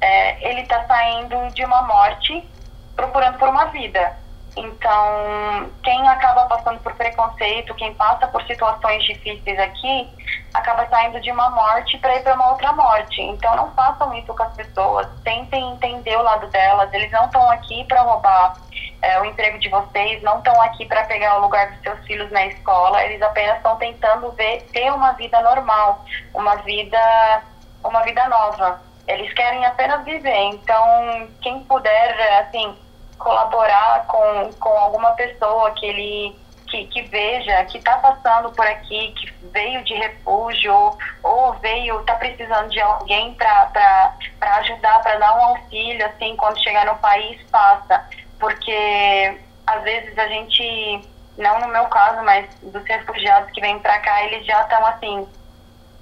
é, 0.00 0.50
ele 0.50 0.60
está 0.60 0.84
saindo 0.86 1.52
de 1.54 1.64
uma 1.64 1.82
morte 1.82 2.46
procurando 2.94 3.38
por 3.38 3.48
uma 3.48 3.66
vida. 3.66 4.16
Então, 4.56 5.70
quem 5.82 6.06
acaba 6.08 6.44
passando 6.44 6.78
por 6.80 6.94
preconceito, 6.94 7.74
quem 7.74 7.92
passa 7.94 8.28
por 8.28 8.40
situações 8.44 9.02
difíceis 9.02 9.58
aqui, 9.58 10.08
acaba 10.52 10.86
saindo 10.86 11.20
de 11.20 11.32
uma 11.32 11.50
morte 11.50 11.98
para 11.98 12.14
ir 12.16 12.22
para 12.22 12.34
uma 12.34 12.50
outra 12.50 12.72
morte. 12.72 13.20
Então, 13.20 13.56
não 13.56 13.72
façam 13.72 14.14
isso 14.14 14.32
com 14.32 14.42
as 14.42 14.54
pessoas. 14.54 15.08
Tentem 15.24 15.72
entender 15.72 16.16
o 16.16 16.22
lado 16.22 16.46
delas. 16.48 16.92
Eles 16.92 17.10
não 17.10 17.24
estão 17.24 17.50
aqui 17.50 17.84
para 17.84 18.02
roubar 18.02 18.56
é, 19.04 19.20
o 19.20 19.24
emprego 19.24 19.58
de 19.58 19.68
vocês, 19.68 20.22
não 20.22 20.38
estão 20.38 20.60
aqui 20.62 20.86
para 20.86 21.04
pegar 21.04 21.38
o 21.38 21.42
lugar 21.42 21.70
dos 21.70 21.80
seus 21.82 22.04
filhos 22.06 22.30
na 22.30 22.46
escola. 22.46 23.02
Eles 23.04 23.20
apenas 23.22 23.56
estão 23.56 23.76
tentando 23.76 24.30
ver 24.32 24.62
ter 24.72 24.90
uma 24.92 25.12
vida 25.12 25.40
normal, 25.40 26.04
uma 26.32 26.56
vida, 26.56 27.42
uma 27.84 28.02
vida 28.02 28.26
nova. 28.28 28.80
Eles 29.06 29.32
querem 29.34 29.64
apenas 29.66 30.04
viver. 30.04 30.44
Então, 30.52 31.28
quem 31.42 31.62
puder, 31.64 32.40
assim 32.40 32.76
colaborar 33.18 34.06
com, 34.06 34.52
com 34.60 34.68
alguma 34.68 35.12
pessoa 35.12 35.70
que 35.72 35.86
ele 35.86 36.44
que, 36.66 36.86
que 36.86 37.02
veja 37.02 37.64
que 37.66 37.78
está 37.78 37.98
passando 37.98 38.50
por 38.50 38.66
aqui, 38.66 39.12
que 39.12 39.32
veio 39.52 39.84
de 39.84 39.94
refúgio 39.94 40.74
ou, 40.74 40.98
ou 41.22 41.52
veio, 41.54 42.00
está 42.00 42.14
precisando 42.16 42.70
de 42.70 42.80
alguém 42.80 43.32
para 43.34 44.12
ajudar, 44.58 45.00
para 45.02 45.18
dar 45.18 45.38
um 45.38 45.44
auxílio, 45.44 46.04
assim, 46.06 46.34
quando 46.36 46.62
chegar 46.62 46.86
no 46.86 46.96
país, 46.96 47.40
faça. 47.50 48.04
Porque 48.38 49.40
às 49.66 49.82
vezes 49.82 50.16
a 50.18 50.28
gente, 50.28 51.08
não 51.38 51.60
no 51.60 51.68
meu 51.68 51.86
caso, 51.86 52.22
mas 52.22 52.48
dos 52.62 52.84
refugiados 52.84 53.50
que 53.50 53.60
vêm 53.60 53.78
para 53.78 53.98
cá, 54.00 54.24
eles 54.24 54.46
já 54.46 54.62
estão 54.62 54.84
assim, 54.86 55.26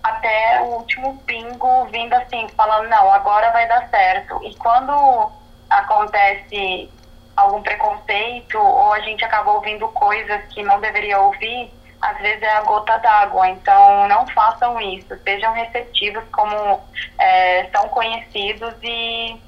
até 0.02 0.60
o 0.62 0.78
último 0.78 1.18
pingo 1.26 1.84
vindo 1.86 2.12
assim, 2.14 2.48
falando, 2.56 2.88
não, 2.88 3.10
agora 3.12 3.50
vai 3.52 3.68
dar 3.68 3.88
certo. 3.88 4.40
E 4.42 4.54
quando 4.56 5.30
acontece 5.70 6.90
algum 7.36 7.62
preconceito 7.62 8.58
ou 8.58 8.92
a 8.92 9.00
gente 9.00 9.24
acaba 9.24 9.52
ouvindo 9.52 9.88
coisas 9.88 10.42
que 10.52 10.62
não 10.62 10.80
deveria 10.80 11.20
ouvir, 11.20 11.72
às 12.00 12.18
vezes 12.18 12.42
é 12.42 12.50
a 12.50 12.62
gota 12.62 12.98
d'água. 12.98 13.48
Então, 13.48 14.08
não 14.08 14.26
façam 14.28 14.80
isso. 14.80 15.16
Sejam 15.22 15.52
receptivos 15.52 16.24
como 16.32 16.80
é, 17.18 17.68
são 17.72 17.88
conhecidos 17.88 18.74
e 18.82 19.40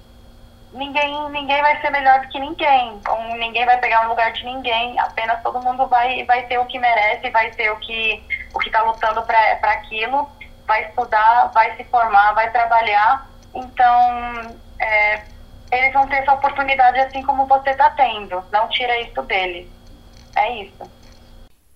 ninguém, 0.75 1.31
ninguém 1.31 1.63
vai 1.63 1.81
ser 1.81 1.91
melhor 1.91 2.21
do 2.21 2.29
que 2.29 2.39
ninguém. 2.39 2.95
Então, 2.97 3.37
ninguém 3.37 3.65
vai 3.65 3.79
pegar 3.79 4.05
um 4.07 4.11
lugar 4.11 4.33
de 4.33 4.45
ninguém. 4.45 4.99
Apenas 4.99 5.43
todo 5.43 5.63
mundo 5.63 5.87
vai, 5.87 6.25
vai 6.25 6.47
ter 6.47 6.59
o 6.59 6.67
que 6.67 6.79
merece, 6.79 7.31
vai 7.31 7.51
ter 7.53 7.71
o 7.71 7.77
que 7.79 8.23
o 8.53 8.59
que 8.59 8.69
está 8.69 8.83
lutando 8.83 9.23
para 9.23 9.73
aquilo, 9.73 10.29
vai 10.67 10.85
estudar, 10.89 11.51
vai 11.53 11.77
se 11.77 11.85
formar, 11.85 12.33
vai 12.35 12.51
trabalhar. 12.51 13.29
Então, 13.55 14.57
é, 14.79 15.25
eles 15.73 15.93
vão 15.93 16.07
ter 16.09 16.17
essa 16.17 16.35
oportunidade 16.35 16.99
assim 16.99 17.23
como 17.23 17.47
você 17.47 17.71
está 17.71 17.91
tendo. 17.91 18.43
Não 18.53 18.69
tira 18.69 19.01
isso 19.01 19.23
deles. 19.23 19.69
É 20.37 20.63
isso. 20.63 20.91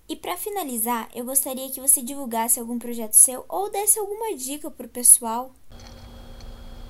E 0.09 0.17
para 0.17 0.37
finalizar, 0.37 1.09
eu 1.15 1.25
gostaria 1.25 1.71
que 1.71 1.81
você 1.81 2.01
divulgasse 2.03 2.59
algum 2.59 2.79
projeto 2.79 3.13
seu 3.13 3.45
ou 3.49 3.71
desse 3.71 3.99
alguma 3.99 4.35
dica 4.35 4.71
pro 4.71 4.89
pessoal. 4.89 5.51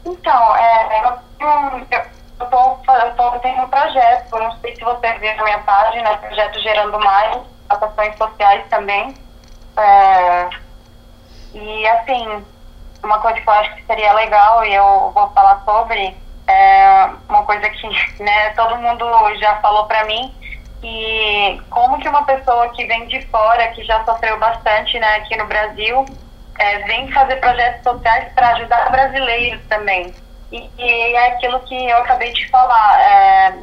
Então, 0.04 0.56
é, 0.56 1.04
eu, 1.04 2.44
estou 2.44 2.82
fazendo 2.86 3.62
um 3.62 3.68
projeto, 3.68 4.38
não 4.38 4.52
sei 4.60 4.74
se 4.76 4.84
você 4.84 5.12
viu 5.18 5.36
na 5.36 5.44
minha 5.44 5.58
página, 5.60 6.16
projeto 6.18 6.60
Gerando 6.60 6.98
Mais, 7.00 7.42
ações 7.68 8.16
sociais 8.16 8.64
também. 8.70 9.14
É, 9.76 10.48
e 11.54 11.86
assim, 11.88 12.44
uma 13.02 13.18
coisa 13.20 13.40
que 13.40 13.48
eu 13.48 13.54
acho 13.54 13.74
que 13.76 13.86
seria 13.86 14.12
legal 14.12 14.64
e 14.64 14.74
eu 14.74 15.12
vou 15.14 15.28
falar 15.30 15.62
sobre 15.64 16.16
é 16.48 17.10
uma 17.28 17.42
coisa 17.44 17.68
que 17.68 17.88
né, 18.22 18.50
todo 18.50 18.78
mundo 18.78 19.04
já 19.36 19.56
falou 19.56 19.84
para 19.86 20.04
mim 20.04 20.34
e 20.82 21.60
como 21.70 21.98
que 21.98 22.08
uma 22.08 22.24
pessoa 22.24 22.68
que 22.70 22.86
vem 22.86 23.06
de 23.08 23.20
fora, 23.26 23.68
que 23.68 23.84
já 23.84 24.04
sofreu 24.04 24.38
bastante 24.38 24.98
né, 24.98 25.16
aqui 25.16 25.36
no 25.36 25.46
Brasil, 25.46 26.06
é, 26.58 26.78
vem 26.80 27.10
fazer 27.12 27.36
projetos 27.36 27.82
sociais 27.82 28.32
para 28.34 28.48
ajudar 28.50 28.90
brasileiros 28.90 29.60
também. 29.68 30.14
E, 30.50 30.70
e, 30.78 31.14
é 31.14 31.28
aquilo 31.28 31.60
que 31.60 31.88
eu 31.88 31.98
acabei 31.98 32.32
de 32.32 32.48
falar. 32.48 33.00
É, 33.00 33.54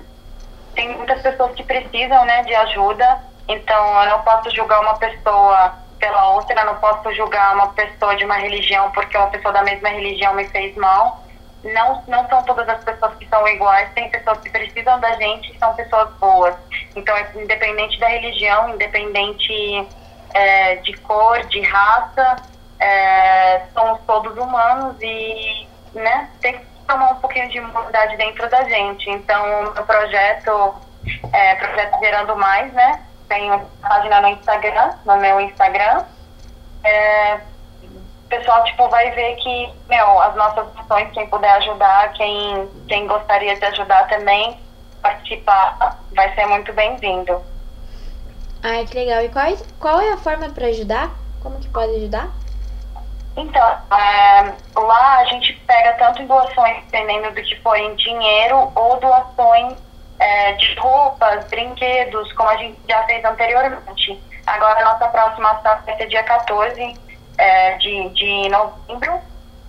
tem 0.74 0.90
muitas 0.96 1.22
pessoas 1.22 1.54
que 1.54 1.64
precisam 1.64 2.26
né, 2.26 2.44
de 2.44 2.54
ajuda, 2.54 3.20
então 3.48 4.04
eu 4.04 4.10
não 4.10 4.22
posso 4.22 4.50
julgar 4.54 4.82
uma 4.82 4.98
pessoa 4.98 5.74
pela 6.00 6.32
outra, 6.32 6.66
não 6.66 6.76
posso 6.76 7.14
julgar 7.14 7.56
uma 7.56 7.70
pessoa 7.70 8.16
de 8.16 8.26
uma 8.26 8.36
religião 8.36 8.92
porque 8.92 9.18
uma 9.18 9.28
pessoa 9.28 9.54
da 9.54 9.64
mesma 9.64 9.90
religião 9.90 10.34
me 10.34 10.46
fez 10.50 10.76
mal 10.76 11.26
não, 11.74 12.04
não 12.08 12.28
são 12.30 12.44
todas 12.44 12.68
as 12.70 12.84
pessoas 12.84 13.16
que 13.16 13.28
são 13.28 13.48
iguais, 13.48 13.90
tem 13.94 14.10
pessoas 14.10 14.40
que 14.40 14.50
precisam 14.50 15.00
da 15.00 15.16
gente 15.16 15.52
e 15.52 15.58
são 15.58 15.74
pessoas 15.74 16.10
boas. 16.20 16.56
Então, 16.96 17.16
é 17.16 17.28
independente 17.36 18.00
da 18.00 18.08
religião, 18.08 18.70
independente 18.70 19.88
é, 20.34 20.76
de 20.78 20.94
cor, 20.98 21.44
de 21.48 21.62
raça, 21.62 22.36
é, 22.86 23.66
somos 23.74 24.00
todos 24.06 24.38
humanos 24.38 24.96
e 25.02 25.68
né, 25.96 26.30
tem 26.40 26.54
que 26.60 26.66
tomar 26.88 27.14
um 27.14 27.16
pouquinho 27.16 27.50
de 27.50 27.58
imunidade 27.58 28.16
dentro 28.16 28.48
da 28.48 28.64
gente. 28.66 29.10
Então, 29.10 29.64
o 29.64 29.86
projeto 29.86 30.76
é, 31.34 31.56
Projeto 31.56 32.00
Gerando 32.00 32.36
Mais, 32.36 32.72
né? 32.74 33.04
Tenho 33.28 33.60
página 33.82 34.22
no 34.22 34.28
Instagram, 34.28 34.94
no 35.04 35.18
meu 35.18 35.42
Instagram. 35.42 36.04
É, 36.84 37.36
o 37.36 38.28
pessoal, 38.30 38.64
tipo, 38.66 38.88
vai 38.90 39.10
ver 39.12 39.36
que, 39.38 39.74
meu, 39.90 40.22
as 40.22 40.36
nossas 40.36 40.68
ações, 40.78 41.12
quem 41.12 41.28
puder 41.28 41.54
ajudar, 41.54 42.14
quem, 42.14 42.70
quem 42.88 43.08
gostaria 43.08 43.56
de 43.56 43.66
ajudar 43.66 44.08
também, 44.08 44.60
participar, 45.02 46.00
vai 46.16 46.36
ser 46.36 46.46
muito 46.46 46.72
bem-vindo. 46.74 47.42
Ai, 48.62 48.86
que 48.86 48.96
legal. 48.96 49.24
E 49.24 49.30
qual, 49.30 49.46
qual 49.80 50.02
é 50.02 50.14
a 50.14 50.18
forma 50.18 50.50
para 50.50 50.68
ajudar? 50.68 51.10
Como 51.42 51.60
que 51.60 51.70
pode 51.70 51.96
ajudar? 51.96 52.30
Então, 53.38 53.78
é, 53.92 54.54
lá 54.76 55.18
a 55.18 55.26
gente 55.26 55.54
pega 55.68 55.94
tanto 55.94 56.24
doações, 56.24 56.84
dependendo 56.86 57.32
do 57.34 57.42
que 57.42 57.56
for 57.62 57.76
em 57.76 57.96
dinheiro, 57.96 58.72
ou 58.76 59.00
doações 59.00 59.78
é, 60.20 60.54
de 60.54 60.76
roupas, 60.76 61.46
brinquedos, 61.50 62.32
como 62.34 62.50
a 62.50 62.58
gente 62.58 62.80
já 62.88 63.04
fez 63.04 63.24
anteriormente. 63.26 64.22
Agora, 64.48 64.80
a 64.80 64.94
nossa 64.94 65.08
próxima 65.10 65.52
ação 65.52 65.78
vai 65.86 65.98
ser 65.98 66.08
dia 66.08 66.24
14 66.24 66.94
é, 67.38 67.78
de, 67.78 68.10
de 68.10 68.50
novembro, 68.50 69.20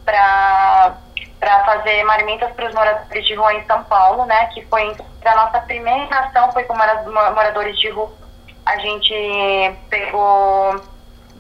para 0.05 1.65
fazer 1.65 2.05
marmitas 2.05 2.53
para 2.53 2.69
os 2.69 2.75
moradores 2.75 3.27
de 3.27 3.35
rua 3.35 3.55
em 3.55 3.67
São 3.67 3.83
Paulo, 3.85 4.25
né? 4.27 4.47
Que 4.47 4.65
foi 4.67 4.97
a 5.25 5.35
nossa 5.35 5.61
primeira 5.61 6.19
ação, 6.21 6.53
foi 6.53 6.63
com 6.65 6.75
moradores 6.77 7.79
de 7.79 7.91
rua. 7.91 8.13
A 8.65 8.77
gente 8.79 9.77
pegou 9.91 10.81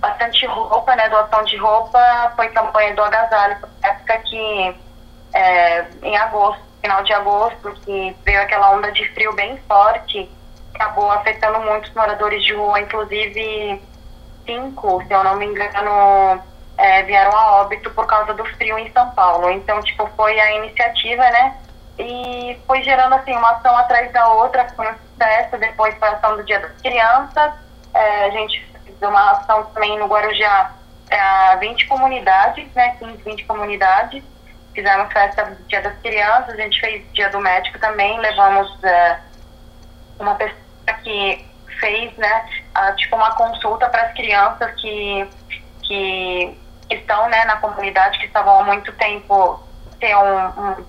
bastante 0.07 0.47
roupa, 0.47 0.95
né? 0.95 1.09
Doação 1.09 1.42
de 1.45 1.57
roupa, 1.57 2.33
foi 2.37 2.49
campanha 2.49 2.95
do 2.95 3.03
agasalho, 3.03 3.59
época 3.83 4.19
que 4.19 4.77
é, 5.35 5.85
em 6.03 6.16
agosto, 6.16 6.62
final 6.81 7.03
de 7.03 7.12
agosto, 7.12 7.73
que 7.85 8.16
veio 8.25 8.40
aquela 8.42 8.71
onda 8.71 8.92
de 8.92 9.09
frio 9.12 9.33
bem 9.35 9.59
forte, 9.69 10.31
acabou 10.75 11.11
afetando 11.11 11.61
muitos 11.61 11.92
moradores 11.95 12.45
de 12.45 12.55
rua, 12.55 12.81
inclusive 12.81 13.83
cinco, 14.45 15.03
se 15.07 15.12
eu 15.12 15.25
não 15.25 15.37
me 15.37 15.47
engano, 15.47 16.40
é, 16.79 17.03
vieram 17.03 17.33
a 17.33 17.62
óbito 17.62 17.90
por 17.90 18.07
causa 18.07 18.33
do 18.35 18.45
frio 18.45 18.79
em 18.79 18.90
São 18.92 19.11
Paulo. 19.11 19.51
Então, 19.51 19.81
tipo, 19.83 20.07
foi 20.16 20.38
a 20.38 20.53
iniciativa, 20.59 21.23
né? 21.23 21.57
E 21.99 22.61
foi 22.66 22.83
gerando, 22.83 23.14
assim, 23.14 23.35
uma 23.35 23.53
ação 23.53 23.77
atrás 23.77 24.12
da 24.12 24.29
outra, 24.29 24.69
foi 24.77 24.87
um 24.87 24.95
sucesso, 25.11 25.57
depois 25.59 25.97
foi 25.99 26.09
a 26.09 26.12
ação 26.12 26.37
do 26.37 26.45
Dia 26.45 26.61
das 26.61 26.73
Crianças, 26.83 27.53
é, 27.95 28.25
a 28.27 28.31
gente 28.31 28.75
uma 29.02 29.32
ação 29.32 29.64
também 29.66 29.98
no 29.98 30.06
Guarujá 30.06 30.72
para 31.09 31.56
20 31.56 31.87
comunidades, 31.87 32.66
né, 32.74 32.96
15, 32.98 33.22
20 33.22 33.44
comunidades. 33.44 34.22
Fizemos 34.74 35.12
festa 35.12 35.56
Dia 35.68 35.80
das 35.80 35.98
Crianças, 36.00 36.54
a 36.54 36.56
gente 36.56 36.80
fez 36.80 37.02
Dia 37.12 37.30
do 37.30 37.40
Médico 37.40 37.78
também, 37.78 38.18
levamos 38.18 38.70
uh, 38.70 39.16
uma 40.18 40.35
pessoa 40.35 40.56
que 41.02 41.46
fez, 41.80 42.16
né, 42.16 42.48
uh, 42.76 42.96
tipo 42.96 43.16
uma 43.16 43.35
consulta 43.35 43.88
para 43.88 44.02
as 44.02 44.12
crianças 44.12 44.70
que, 44.80 45.28
que 45.82 46.59
estão, 46.90 47.28
né, 47.28 47.44
na 47.46 47.56
comunidade, 47.56 48.18
que 48.18 48.26
estavam 48.26 48.61
há 48.61 48.64
muito 48.64 48.92
tempo 48.92 49.61
ter 49.98 50.14
um, 50.14 50.46
um, 50.46 50.87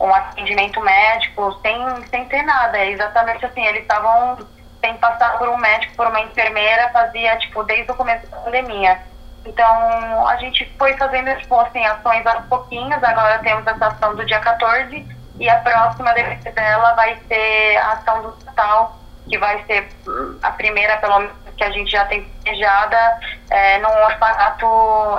um 0.00 0.14
atendimento 0.14 0.80
médico 0.80 1.58
sem, 1.60 2.06
sem 2.08 2.24
ter 2.26 2.42
nada. 2.42 2.78
É 2.78 2.90
exatamente 2.90 3.44
assim, 3.44 3.64
eles 3.66 3.82
estavam 3.82 4.38
sem 4.84 4.94
passar 4.98 5.38
por 5.38 5.48
um 5.48 5.56
médico, 5.56 5.96
por 5.96 6.06
uma 6.06 6.20
enfermeira, 6.20 6.90
fazia, 6.90 7.38
tipo, 7.38 7.62
desde 7.64 7.90
o 7.90 7.94
começo 7.94 8.26
da 8.26 8.36
pandemia. 8.36 9.00
Então, 9.46 10.28
a 10.28 10.36
gente 10.36 10.70
foi 10.78 10.94
fazendo, 10.98 11.34
tipo, 11.38 11.58
assim, 11.58 11.84
ações 11.86 12.26
aos 12.26 12.44
pouquinhos, 12.46 13.02
agora 13.02 13.38
temos 13.38 13.66
essa 13.66 13.86
ação 13.86 14.14
do 14.14 14.26
dia 14.26 14.40
14, 14.40 15.06
e 15.38 15.48
a 15.48 15.58
próxima 15.60 16.12
dela 16.12 16.92
vai 16.94 17.18
ser 17.26 17.76
a 17.78 17.92
ação 17.92 18.22
do 18.22 18.44
Natal, 18.44 18.98
que 19.26 19.38
vai 19.38 19.64
ser 19.64 19.88
a 20.42 20.50
primeira, 20.52 20.98
pelo 20.98 21.18
menos, 21.18 21.34
que 21.56 21.64
a 21.64 21.70
gente 21.70 21.90
já 21.90 22.04
tem 22.04 22.24
planejada, 22.42 23.20
é, 23.50 23.78
num 23.78 23.88
orfanato 23.88 24.66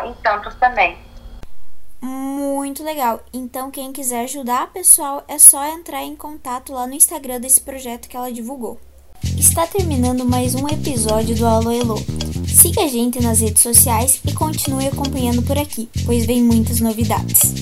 em 0.06 0.14
Santos 0.22 0.54
também. 0.56 1.04
Muito 2.02 2.84
legal. 2.84 3.20
Então, 3.34 3.72
quem 3.72 3.92
quiser 3.92 4.26
ajudar, 4.26 4.68
pessoal, 4.68 5.24
é 5.28 5.40
só 5.40 5.66
entrar 5.66 6.04
em 6.04 6.16
contato 6.16 6.72
lá 6.72 6.86
no 6.86 6.94
Instagram 6.94 7.40
desse 7.40 7.62
projeto 7.62 8.08
que 8.08 8.16
ela 8.16 8.32
divulgou. 8.32 8.80
Está 9.38 9.68
terminando 9.68 10.26
mais 10.26 10.56
um 10.56 10.68
episódio 10.68 11.36
do 11.36 11.46
Alô 11.46 11.72
Elo. 11.72 11.98
Siga 12.48 12.84
a 12.84 12.88
gente 12.88 13.22
nas 13.22 13.42
redes 13.42 13.62
sociais 13.62 14.20
e 14.26 14.34
continue 14.34 14.88
acompanhando 14.88 15.42
por 15.42 15.58
aqui, 15.58 15.90
pois 16.06 16.26
vem 16.26 16.42
muitas 16.42 16.80
novidades. 16.80 17.54